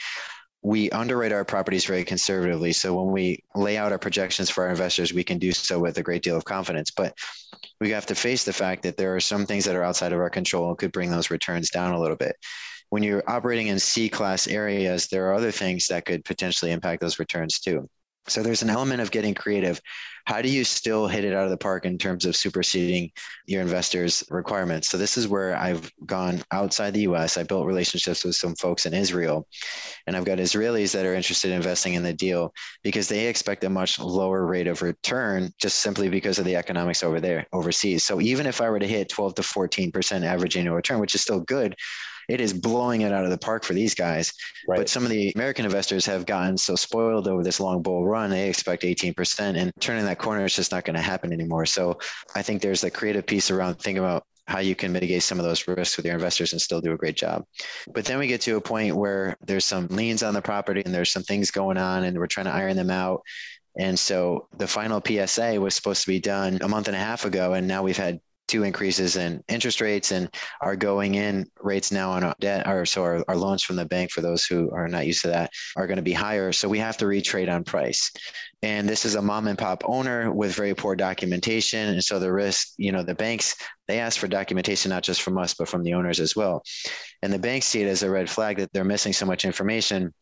We 0.64 0.90
underwrite 0.90 1.32
our 1.32 1.44
properties 1.44 1.84
very 1.84 2.04
conservatively. 2.04 2.72
So 2.72 2.94
when 2.94 3.12
we 3.12 3.44
lay 3.54 3.76
out 3.76 3.92
our 3.92 3.98
projections 3.98 4.50
for 4.50 4.64
our 4.64 4.70
investors, 4.70 5.12
we 5.12 5.22
can 5.22 5.38
do 5.38 5.52
so 5.52 5.78
with 5.78 5.98
a 5.98 6.02
great 6.02 6.22
deal 6.22 6.36
of 6.36 6.44
confidence. 6.44 6.90
But 6.90 7.16
we 7.80 7.90
have 7.90 8.06
to 8.06 8.14
face 8.14 8.44
the 8.44 8.52
fact 8.52 8.82
that 8.82 8.96
there 8.96 9.14
are 9.14 9.20
some 9.20 9.46
things 9.46 9.64
that 9.66 9.76
are 9.76 9.84
outside 9.84 10.12
of 10.12 10.18
our 10.18 10.30
control 10.30 10.70
and 10.70 10.78
could 10.78 10.90
bring 10.90 11.10
those 11.10 11.30
returns 11.30 11.70
down 11.70 11.92
a 11.92 12.00
little 12.00 12.16
bit 12.16 12.34
when 12.94 13.02
you're 13.02 13.28
operating 13.28 13.66
in 13.66 13.80
C 13.80 14.08
class 14.08 14.46
areas, 14.46 15.08
there 15.08 15.26
are 15.26 15.34
other 15.34 15.50
things 15.50 15.88
that 15.88 16.04
could 16.04 16.24
potentially 16.24 16.70
impact 16.70 17.00
those 17.00 17.18
returns 17.18 17.58
too. 17.58 17.88
So 18.28 18.42
there's 18.42 18.62
an 18.62 18.70
element 18.70 19.00
of 19.00 19.10
getting 19.10 19.34
creative. 19.34 19.80
How 20.26 20.40
do 20.40 20.48
you 20.48 20.64
still 20.64 21.06
hit 21.06 21.24
it 21.24 21.34
out 21.34 21.44
of 21.44 21.50
the 21.50 21.58
park 21.58 21.84
in 21.84 21.98
terms 21.98 22.24
of 22.24 22.34
superseding 22.34 23.10
your 23.46 23.60
investors' 23.60 24.24
requirements? 24.30 24.88
So 24.88 24.96
this 24.96 25.18
is 25.18 25.28
where 25.28 25.54
I've 25.54 25.92
gone 26.06 26.42
outside 26.50 26.94
the 26.94 27.02
US. 27.02 27.36
I 27.36 27.42
built 27.42 27.66
relationships 27.66 28.24
with 28.24 28.34
some 28.34 28.54
folks 28.56 28.86
in 28.86 28.94
Israel, 28.94 29.46
and 30.06 30.16
I've 30.16 30.24
got 30.24 30.38
Israelis 30.38 30.92
that 30.92 31.04
are 31.04 31.14
interested 31.14 31.50
in 31.50 31.56
investing 31.56 31.94
in 31.94 32.02
the 32.02 32.14
deal 32.14 32.54
because 32.82 33.08
they 33.08 33.26
expect 33.26 33.64
a 33.64 33.70
much 33.70 33.98
lower 33.98 34.46
rate 34.46 34.66
of 34.66 34.80
return 34.80 35.52
just 35.60 35.80
simply 35.80 36.08
because 36.08 36.38
of 36.38 36.46
the 36.46 36.56
economics 36.56 37.02
over 37.02 37.20
there 37.20 37.46
overseas. 37.52 38.04
So 38.04 38.20
even 38.22 38.46
if 38.46 38.62
I 38.62 38.70
were 38.70 38.78
to 38.78 38.88
hit 38.88 39.10
12 39.10 39.34
to 39.34 39.42
14% 39.42 40.24
average 40.24 40.56
annual 40.56 40.76
return, 40.76 41.00
which 41.00 41.14
is 41.14 41.20
still 41.20 41.40
good, 41.40 41.76
it 42.28 42.40
is 42.40 42.52
blowing 42.52 43.02
it 43.02 43.12
out 43.12 43.24
of 43.24 43.30
the 43.30 43.38
park 43.38 43.64
for 43.64 43.74
these 43.74 43.94
guys. 43.94 44.32
Right. 44.68 44.78
But 44.78 44.88
some 44.88 45.04
of 45.04 45.10
the 45.10 45.32
American 45.34 45.64
investors 45.64 46.06
have 46.06 46.26
gotten 46.26 46.56
so 46.56 46.76
spoiled 46.76 47.28
over 47.28 47.42
this 47.42 47.60
long 47.60 47.82
bull 47.82 48.04
run, 48.04 48.30
they 48.30 48.48
expect 48.48 48.82
18%, 48.82 49.56
and 49.56 49.72
turning 49.80 50.04
that 50.04 50.18
corner 50.18 50.44
is 50.44 50.54
just 50.54 50.72
not 50.72 50.84
going 50.84 50.96
to 50.96 51.02
happen 51.02 51.32
anymore. 51.32 51.66
So 51.66 51.98
I 52.34 52.42
think 52.42 52.62
there's 52.62 52.84
a 52.84 52.90
creative 52.90 53.26
piece 53.26 53.50
around 53.50 53.76
thinking 53.76 54.02
about 54.02 54.24
how 54.46 54.58
you 54.58 54.74
can 54.74 54.92
mitigate 54.92 55.22
some 55.22 55.38
of 55.38 55.44
those 55.44 55.66
risks 55.66 55.96
with 55.96 56.04
your 56.04 56.14
investors 56.14 56.52
and 56.52 56.60
still 56.60 56.80
do 56.80 56.92
a 56.92 56.96
great 56.96 57.16
job. 57.16 57.44
But 57.92 58.04
then 58.04 58.18
we 58.18 58.26
get 58.26 58.42
to 58.42 58.56
a 58.56 58.60
point 58.60 58.94
where 58.94 59.36
there's 59.46 59.64
some 59.64 59.86
liens 59.88 60.22
on 60.22 60.34
the 60.34 60.42
property 60.42 60.82
and 60.84 60.94
there's 60.94 61.12
some 61.12 61.22
things 61.22 61.50
going 61.50 61.78
on 61.78 62.04
and 62.04 62.18
we're 62.18 62.26
trying 62.26 62.46
to 62.46 62.52
iron 62.52 62.76
them 62.76 62.90
out. 62.90 63.22
And 63.78 63.98
so 63.98 64.46
the 64.56 64.68
final 64.68 65.02
PSA 65.04 65.60
was 65.60 65.74
supposed 65.74 66.02
to 66.02 66.08
be 66.08 66.20
done 66.20 66.58
a 66.60 66.68
month 66.68 66.88
and 66.88 66.96
a 66.96 67.00
half 67.00 67.24
ago. 67.24 67.54
And 67.54 67.66
now 67.66 67.82
we've 67.82 67.96
had 67.96 68.20
two 68.46 68.62
increases 68.62 69.16
in 69.16 69.42
interest 69.48 69.80
rates 69.80 70.12
and 70.12 70.28
our 70.60 70.76
going 70.76 71.14
in 71.14 71.46
rates 71.60 71.90
now 71.90 72.10
on 72.10 72.24
our 72.24 72.34
debt 72.40 72.66
or 72.68 72.84
so 72.84 73.02
our, 73.02 73.24
our 73.28 73.36
loans 73.36 73.62
from 73.62 73.76
the 73.76 73.84
bank 73.84 74.10
for 74.10 74.20
those 74.20 74.44
who 74.44 74.70
are 74.72 74.88
not 74.88 75.06
used 75.06 75.22
to 75.22 75.28
that 75.28 75.50
are 75.76 75.86
going 75.86 75.96
to 75.96 76.02
be 76.02 76.12
higher. 76.12 76.52
So 76.52 76.68
we 76.68 76.78
have 76.78 76.96
to 76.98 77.06
retrade 77.06 77.52
on 77.52 77.64
price. 77.64 78.12
And 78.62 78.88
this 78.88 79.04
is 79.04 79.14
a 79.14 79.22
mom 79.22 79.46
and 79.46 79.58
pop 79.58 79.82
owner 79.86 80.32
with 80.32 80.54
very 80.54 80.74
poor 80.74 80.96
documentation. 80.96 81.88
And 81.88 82.02
so 82.02 82.18
the 82.18 82.32
risk 82.32 82.74
you 82.76 82.92
know 82.92 83.02
the 83.02 83.14
banks 83.14 83.56
they 83.88 83.98
ask 83.98 84.18
for 84.18 84.28
documentation 84.28 84.90
not 84.90 85.02
just 85.02 85.22
from 85.22 85.38
us 85.38 85.54
but 85.54 85.68
from 85.68 85.82
the 85.82 85.94
owners 85.94 86.20
as 86.20 86.36
well. 86.36 86.62
And 87.22 87.32
the 87.32 87.38
banks 87.38 87.66
see 87.66 87.82
it 87.82 87.88
as 87.88 88.02
a 88.02 88.10
red 88.10 88.28
flag 88.28 88.58
that 88.58 88.72
they're 88.72 88.84
missing 88.84 89.12
so 89.12 89.26
much 89.26 89.44
information 89.44 90.12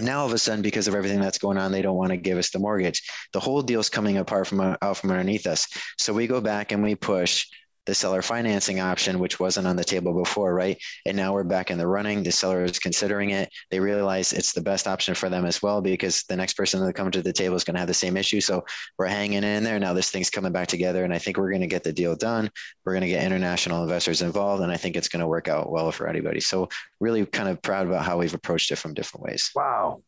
now 0.00 0.20
all 0.20 0.26
of 0.26 0.32
a 0.32 0.38
sudden 0.38 0.62
because 0.62 0.88
of 0.88 0.94
everything 0.94 1.20
that's 1.20 1.38
going 1.38 1.58
on 1.58 1.72
they 1.72 1.82
don't 1.82 1.96
want 1.96 2.10
to 2.10 2.16
give 2.16 2.38
us 2.38 2.50
the 2.50 2.58
mortgage. 2.58 3.02
The 3.32 3.40
whole 3.40 3.62
deal's 3.62 3.88
coming 3.88 4.18
apart 4.18 4.46
from 4.46 4.60
out 4.60 4.96
from 4.96 5.10
underneath 5.10 5.46
us. 5.46 5.66
So 5.98 6.12
we 6.12 6.26
go 6.26 6.40
back 6.40 6.72
and 6.72 6.82
we 6.82 6.94
push 6.94 7.46
the 7.86 7.94
seller 7.94 8.22
financing 8.22 8.80
option 8.80 9.18
which 9.18 9.40
wasn't 9.40 9.66
on 9.66 9.76
the 9.76 9.84
table 9.84 10.12
before 10.12 10.54
right? 10.54 10.78
And 11.06 11.16
now 11.16 11.32
we're 11.32 11.44
back 11.44 11.70
in 11.70 11.78
the 11.78 11.86
running. 11.86 12.22
The 12.22 12.32
seller 12.32 12.64
is 12.64 12.78
considering 12.78 13.30
it. 13.30 13.48
They 13.70 13.80
realize 13.80 14.32
it's 14.32 14.52
the 14.52 14.60
best 14.60 14.86
option 14.86 15.14
for 15.14 15.28
them 15.28 15.44
as 15.44 15.62
well 15.62 15.80
because 15.80 16.24
the 16.28 16.36
next 16.36 16.54
person 16.54 16.84
that 16.84 16.92
comes 16.94 17.12
to 17.12 17.22
the 17.22 17.32
table 17.32 17.56
is 17.56 17.64
going 17.64 17.74
to 17.74 17.80
have 17.80 17.88
the 17.88 17.94
same 17.94 18.16
issue. 18.16 18.40
So 18.40 18.64
we're 18.98 19.06
hanging 19.06 19.44
in 19.44 19.64
there. 19.64 19.78
Now 19.78 19.92
this 19.92 20.10
thing's 20.10 20.30
coming 20.30 20.52
back 20.52 20.68
together 20.68 21.04
and 21.04 21.14
i 21.14 21.18
think 21.18 21.36
we're 21.36 21.50
going 21.50 21.60
to 21.62 21.66
get 21.66 21.84
the 21.84 21.92
deal 21.92 22.16
done. 22.16 22.50
We're 22.84 22.92
going 22.92 23.02
to 23.02 23.08
get 23.08 23.24
international 23.24 23.82
investors 23.82 24.22
involved 24.22 24.62
and 24.62 24.72
i 24.72 24.76
think 24.76 24.96
it's 24.96 25.08
going 25.08 25.20
to 25.20 25.28
work 25.28 25.48
out 25.48 25.70
well 25.70 25.92
for 25.92 26.08
everybody 26.08 26.40
so 26.40 26.68
really 27.00 27.24
kind 27.26 27.48
of 27.48 27.62
proud 27.62 27.86
about 27.86 28.04
how 28.04 28.18
we've 28.18 28.34
approached 28.34 28.70
it 28.70 28.76
from 28.76 28.94
different 28.94 29.24
ways. 29.24 29.50
Wow. 29.54 30.02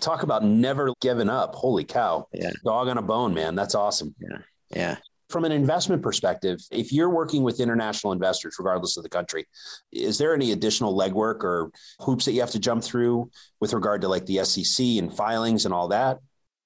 Talk 0.00 0.22
about 0.22 0.44
never 0.44 0.92
giving 1.00 1.28
up. 1.28 1.54
Holy 1.54 1.84
cow. 1.84 2.26
Yeah. 2.32 2.50
Dog 2.64 2.88
on 2.88 2.98
a 2.98 3.02
bone 3.02 3.32
man. 3.32 3.54
That's 3.54 3.74
awesome. 3.74 4.14
Yeah. 4.20 4.38
Yeah 4.74 4.96
from 5.34 5.44
an 5.44 5.50
investment 5.50 6.00
perspective, 6.00 6.60
if 6.70 6.92
you're 6.92 7.10
working 7.10 7.42
with 7.42 7.58
international 7.58 8.12
investors, 8.12 8.54
regardless 8.56 8.96
of 8.96 9.02
the 9.02 9.08
country, 9.08 9.44
is 9.90 10.16
there 10.16 10.32
any 10.32 10.52
additional 10.52 10.96
legwork 10.96 11.42
or 11.42 11.72
hoops 11.98 12.24
that 12.24 12.34
you 12.34 12.40
have 12.40 12.52
to 12.52 12.60
jump 12.60 12.84
through 12.84 13.28
with 13.58 13.72
regard 13.72 14.00
to 14.00 14.06
like 14.06 14.24
the 14.26 14.44
SEC 14.44 14.86
and 14.86 15.12
filings 15.12 15.64
and 15.64 15.74
all 15.74 15.88
that? 15.88 16.20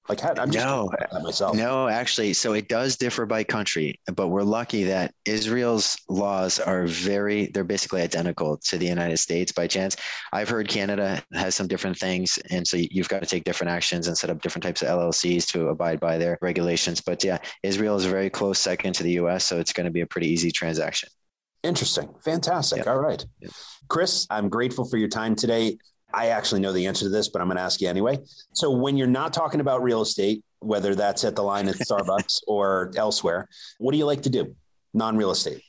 Like, 0.09 0.25
I'm 0.25 0.49
just 0.49 0.65
no, 0.65 0.89
myself. 1.21 1.55
No, 1.55 1.87
actually, 1.87 2.33
so 2.33 2.53
it 2.53 2.67
does 2.67 2.97
differ 2.97 3.27
by 3.27 3.43
country, 3.43 3.99
but 4.15 4.29
we're 4.29 4.41
lucky 4.41 4.83
that 4.85 5.13
Israel's 5.23 5.95
laws 6.09 6.59
are 6.59 6.87
very, 6.87 7.51
they're 7.53 7.63
basically 7.63 8.01
identical 8.01 8.57
to 8.57 8.79
the 8.79 8.87
United 8.87 9.17
States 9.17 9.51
by 9.51 9.67
chance. 9.67 9.95
I've 10.33 10.49
heard 10.49 10.67
Canada 10.67 11.23
has 11.33 11.53
some 11.53 11.67
different 11.67 11.95
things. 11.95 12.39
And 12.49 12.67
so 12.67 12.77
you've 12.77 13.07
got 13.07 13.19
to 13.19 13.27
take 13.27 13.43
different 13.43 13.69
actions 13.69 14.07
and 14.07 14.17
set 14.17 14.31
up 14.31 14.41
different 14.41 14.63
types 14.63 14.81
of 14.81 14.87
LLCs 14.87 15.45
to 15.49 15.67
abide 15.67 15.99
by 15.99 16.17
their 16.17 16.39
regulations. 16.41 17.01
But 17.01 17.23
yeah, 17.23 17.37
Israel 17.61 17.95
is 17.95 18.05
a 18.05 18.09
very 18.09 18.31
close 18.31 18.57
second 18.57 18.93
to 18.93 19.03
the 19.03 19.11
US. 19.11 19.45
So 19.45 19.59
it's 19.59 19.73
going 19.73 19.85
to 19.85 19.91
be 19.91 20.01
a 20.01 20.07
pretty 20.07 20.27
easy 20.27 20.51
transaction. 20.51 21.09
Interesting. 21.61 22.09
Fantastic. 22.23 22.87
All 22.87 22.99
right. 22.99 23.23
Kris, 23.89 24.25
I'm 24.31 24.49
grateful 24.49 24.85
for 24.85 24.97
your 24.97 25.09
time 25.09 25.35
today. 25.35 25.77
I 26.13 26.27
actually 26.27 26.61
know 26.61 26.73
the 26.73 26.87
answer 26.87 27.05
to 27.05 27.09
this, 27.09 27.29
but 27.29 27.41
I'm 27.41 27.47
going 27.47 27.57
to 27.57 27.63
ask 27.63 27.81
you 27.81 27.87
anyway. 27.87 28.19
So, 28.53 28.71
when 28.71 28.97
you're 28.97 29.07
not 29.07 29.33
talking 29.33 29.59
about 29.59 29.83
real 29.83 30.01
estate, 30.01 30.43
whether 30.59 30.95
that's 30.95 31.23
at 31.23 31.35
the 31.35 31.43
line 31.43 31.67
at 31.67 31.75
Starbucks 31.75 32.41
or 32.47 32.91
elsewhere, 32.95 33.47
what 33.77 33.91
do 33.91 33.97
you 33.97 34.05
like 34.05 34.21
to 34.23 34.29
do? 34.29 34.55
Non 34.93 35.17
real 35.17 35.31
estate. 35.31 35.61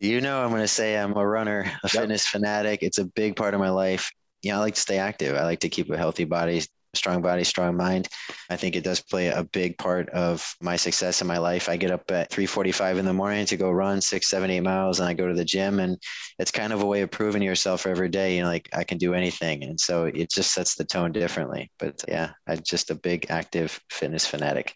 You 0.00 0.20
know, 0.20 0.42
I'm 0.42 0.50
going 0.50 0.62
to 0.62 0.68
say 0.68 0.98
I'm 0.98 1.16
a 1.16 1.26
runner, 1.26 1.60
a 1.60 1.64
yep. 1.64 2.02
fitness 2.02 2.26
fanatic. 2.26 2.82
It's 2.82 2.98
a 2.98 3.04
big 3.04 3.36
part 3.36 3.54
of 3.54 3.60
my 3.60 3.70
life. 3.70 4.10
You 4.42 4.52
know, 4.52 4.58
I 4.58 4.60
like 4.60 4.74
to 4.74 4.80
stay 4.80 4.98
active. 4.98 5.36
I 5.36 5.44
like 5.44 5.60
to 5.60 5.68
keep 5.68 5.90
a 5.90 5.96
healthy 5.96 6.24
body, 6.24 6.62
strong 6.96 7.22
body, 7.22 7.44
strong 7.44 7.76
mind. 7.76 8.08
I 8.50 8.56
think 8.56 8.76
it 8.76 8.84
does 8.84 9.00
play 9.00 9.28
a 9.28 9.44
big 9.44 9.78
part 9.78 10.08
of 10.10 10.54
my 10.60 10.76
success 10.76 11.20
in 11.20 11.26
my 11.26 11.38
life. 11.38 11.68
I 11.68 11.76
get 11.76 11.90
up 11.90 12.10
at 12.10 12.30
3:45 12.30 12.98
in 12.98 13.04
the 13.04 13.12
morning 13.12 13.46
to 13.46 13.56
go 13.56 13.70
run 13.70 14.00
six, 14.00 14.28
seven, 14.28 14.50
eight 14.50 14.60
miles, 14.60 15.00
and 15.00 15.08
I 15.08 15.14
go 15.14 15.28
to 15.28 15.34
the 15.34 15.44
gym, 15.44 15.80
and 15.80 15.96
it's 16.38 16.50
kind 16.50 16.72
of 16.72 16.82
a 16.82 16.86
way 16.86 17.02
of 17.02 17.10
proving 17.10 17.40
to 17.40 17.46
yourself 17.46 17.86
every 17.86 18.08
day. 18.08 18.36
You 18.36 18.42
know, 18.42 18.48
like 18.48 18.68
I 18.72 18.84
can 18.84 18.98
do 18.98 19.14
anything, 19.14 19.62
and 19.62 19.78
so 19.78 20.04
it 20.04 20.30
just 20.30 20.52
sets 20.52 20.74
the 20.74 20.84
tone 20.84 21.12
differently. 21.12 21.70
But 21.78 22.02
yeah, 22.08 22.30
I'm 22.46 22.60
just 22.64 22.90
a 22.90 22.94
big 22.94 23.26
active 23.30 23.78
fitness 23.90 24.26
fanatic, 24.26 24.74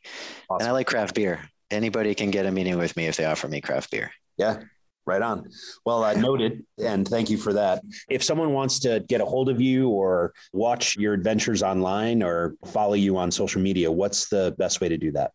awesome. 0.49 0.61
and 0.61 0.69
I 0.69 0.73
like 0.73 0.87
craft 0.87 1.15
beer. 1.15 1.41
Anybody 1.71 2.15
can 2.15 2.31
get 2.31 2.47
a 2.47 2.51
meeting 2.51 2.79
with 2.79 2.97
me 2.97 3.07
if 3.07 3.17
they 3.17 3.25
offer 3.25 3.47
me 3.49 3.61
craft 3.61 3.91
beer. 3.91 4.11
Yeah, 4.37 4.63
Right 5.11 5.23
on. 5.23 5.51
Well, 5.85 6.05
uh, 6.05 6.15
noted, 6.15 6.65
and 6.79 7.07
thank 7.07 7.31
you 7.31 7.37
for 7.37 7.53
that. 7.55 7.83
If 8.09 8.23
someone 8.23 8.53
wants 8.53 8.79
to 8.81 9.05
get 9.09 9.21
a 9.21 9.25
hold 9.25 9.49
of 9.49 9.61
you 9.61 9.89
or 9.89 10.33
watch 10.53 10.97
your 10.97 11.15
adventures 11.15 11.65
online 11.65 12.23
or 12.23 12.55
follow 12.67 12.95
you 12.95 13.17
on 13.17 13.33
social 13.33 13.61
media, 13.61 13.91
what's 13.91 14.29
the 14.29 14.55
best 14.57 14.81
way 14.81 14.89
to 14.89 14.97
do 14.97 15.11
that? 15.11 15.33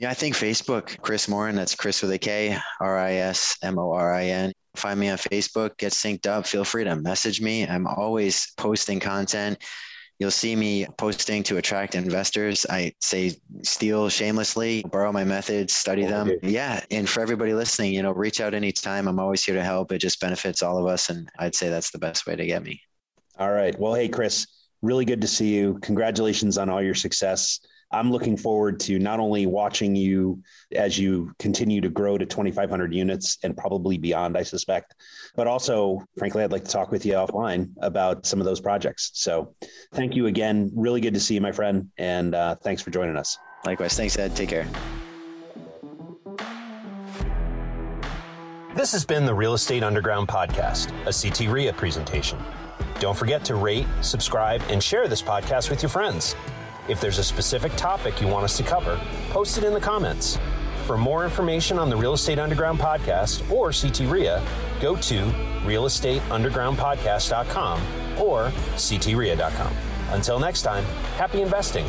Yeah, 0.00 0.10
I 0.10 0.14
think 0.14 0.34
Facebook, 0.34 1.00
Kris 1.00 1.28
Morin, 1.28 1.56
that's 1.56 1.74
Kris 1.74 2.02
with 2.02 2.10
a 2.10 2.18
K, 2.18 2.58
R 2.78 2.98
I 2.98 3.14
S 3.14 3.56
M 3.62 3.78
O 3.78 3.90
R 3.90 4.12
I 4.12 4.26
N. 4.26 4.52
Find 4.76 5.00
me 5.00 5.08
on 5.08 5.16
Facebook, 5.16 5.78
get 5.78 5.94
synced 5.94 6.26
up. 6.26 6.46
Feel 6.46 6.62
free 6.62 6.84
to 6.84 6.94
message 6.94 7.40
me. 7.40 7.66
I'm 7.66 7.86
always 7.86 8.52
posting 8.58 9.00
content 9.00 9.56
You'll 10.18 10.32
see 10.32 10.56
me 10.56 10.84
posting 10.96 11.44
to 11.44 11.58
attract 11.58 11.94
investors. 11.94 12.66
I 12.68 12.92
say 13.00 13.36
steal 13.62 14.08
shamelessly, 14.08 14.82
borrow 14.90 15.12
my 15.12 15.22
methods, 15.22 15.74
study 15.74 16.04
them. 16.04 16.32
Yeah. 16.42 16.80
And 16.90 17.08
for 17.08 17.20
everybody 17.20 17.54
listening, 17.54 17.94
you 17.94 18.02
know, 18.02 18.10
reach 18.10 18.40
out 18.40 18.52
anytime. 18.52 19.06
I'm 19.06 19.20
always 19.20 19.44
here 19.44 19.54
to 19.54 19.62
help. 19.62 19.92
It 19.92 19.98
just 19.98 20.20
benefits 20.20 20.60
all 20.62 20.76
of 20.76 20.86
us. 20.86 21.08
And 21.08 21.30
I'd 21.38 21.54
say 21.54 21.68
that's 21.68 21.92
the 21.92 21.98
best 21.98 22.26
way 22.26 22.34
to 22.34 22.44
get 22.44 22.64
me. 22.64 22.80
All 23.38 23.52
right. 23.52 23.78
Well, 23.78 23.94
hey, 23.94 24.08
Chris, 24.08 24.46
really 24.82 25.04
good 25.04 25.20
to 25.20 25.26
see 25.26 25.54
you. 25.54 25.78
Congratulations 25.82 26.58
on 26.58 26.68
all 26.68 26.82
your 26.82 26.94
success. 26.94 27.60
I'm 27.90 28.12
looking 28.12 28.36
forward 28.36 28.80
to 28.80 28.98
not 28.98 29.18
only 29.18 29.46
watching 29.46 29.96
you 29.96 30.42
as 30.72 30.98
you 30.98 31.32
continue 31.38 31.80
to 31.80 31.88
grow 31.88 32.18
to 32.18 32.26
2,500 32.26 32.92
units 32.92 33.38
and 33.42 33.56
probably 33.56 33.96
beyond, 33.96 34.36
I 34.36 34.42
suspect, 34.42 34.94
but 35.34 35.46
also, 35.46 36.04
frankly, 36.18 36.44
I'd 36.44 36.52
like 36.52 36.64
to 36.64 36.70
talk 36.70 36.90
with 36.90 37.06
you 37.06 37.14
offline 37.14 37.70
about 37.80 38.26
some 38.26 38.40
of 38.40 38.44
those 38.44 38.60
projects. 38.60 39.10
So 39.14 39.54
thank 39.94 40.14
you 40.14 40.26
again. 40.26 40.70
Really 40.74 41.00
good 41.00 41.14
to 41.14 41.20
see 41.20 41.34
you, 41.34 41.40
my 41.40 41.52
friend. 41.52 41.90
And 41.96 42.34
uh, 42.34 42.56
thanks 42.56 42.82
for 42.82 42.90
joining 42.90 43.16
us. 43.16 43.38
Likewise. 43.64 43.96
Thanks, 43.96 44.18
Ed. 44.18 44.36
Take 44.36 44.50
care. 44.50 44.68
This 48.74 48.92
has 48.92 49.04
been 49.04 49.24
the 49.24 49.34
Real 49.34 49.54
Estate 49.54 49.82
Underground 49.82 50.28
Podcast, 50.28 50.92
a 51.06 51.12
CT 51.12 51.52
REIA 51.52 51.72
presentation. 51.72 52.38
Don't 53.00 53.16
forget 53.16 53.44
to 53.44 53.54
rate, 53.54 53.86
subscribe, 54.00 54.60
and 54.68 54.82
share 54.82 55.06
this 55.06 55.22
podcast 55.22 55.70
with 55.70 55.82
your 55.82 55.90
friends. 55.90 56.34
If 56.88 57.00
there's 57.00 57.18
a 57.18 57.24
specific 57.24 57.74
topic 57.76 58.20
you 58.20 58.26
want 58.26 58.44
us 58.44 58.56
to 58.56 58.62
cover, 58.62 59.00
post 59.30 59.58
it 59.58 59.64
in 59.64 59.72
the 59.72 59.80
comments. 59.80 60.38
For 60.86 60.96
more 60.96 61.24
information 61.24 61.78
on 61.78 61.90
the 61.90 61.96
Real 61.96 62.14
Estate 62.14 62.38
Underground 62.38 62.78
podcast 62.78 63.48
or 63.52 63.72
CT 63.72 64.10
REIA, 64.10 64.42
go 64.80 64.96
to 64.96 65.24
realestateundergroundpodcast.com 65.64 67.80
or 68.18 68.50
ctreia.com. 68.74 69.74
Until 70.10 70.38
next 70.38 70.62
time, 70.62 70.84
happy 71.16 71.42
investing. 71.42 71.86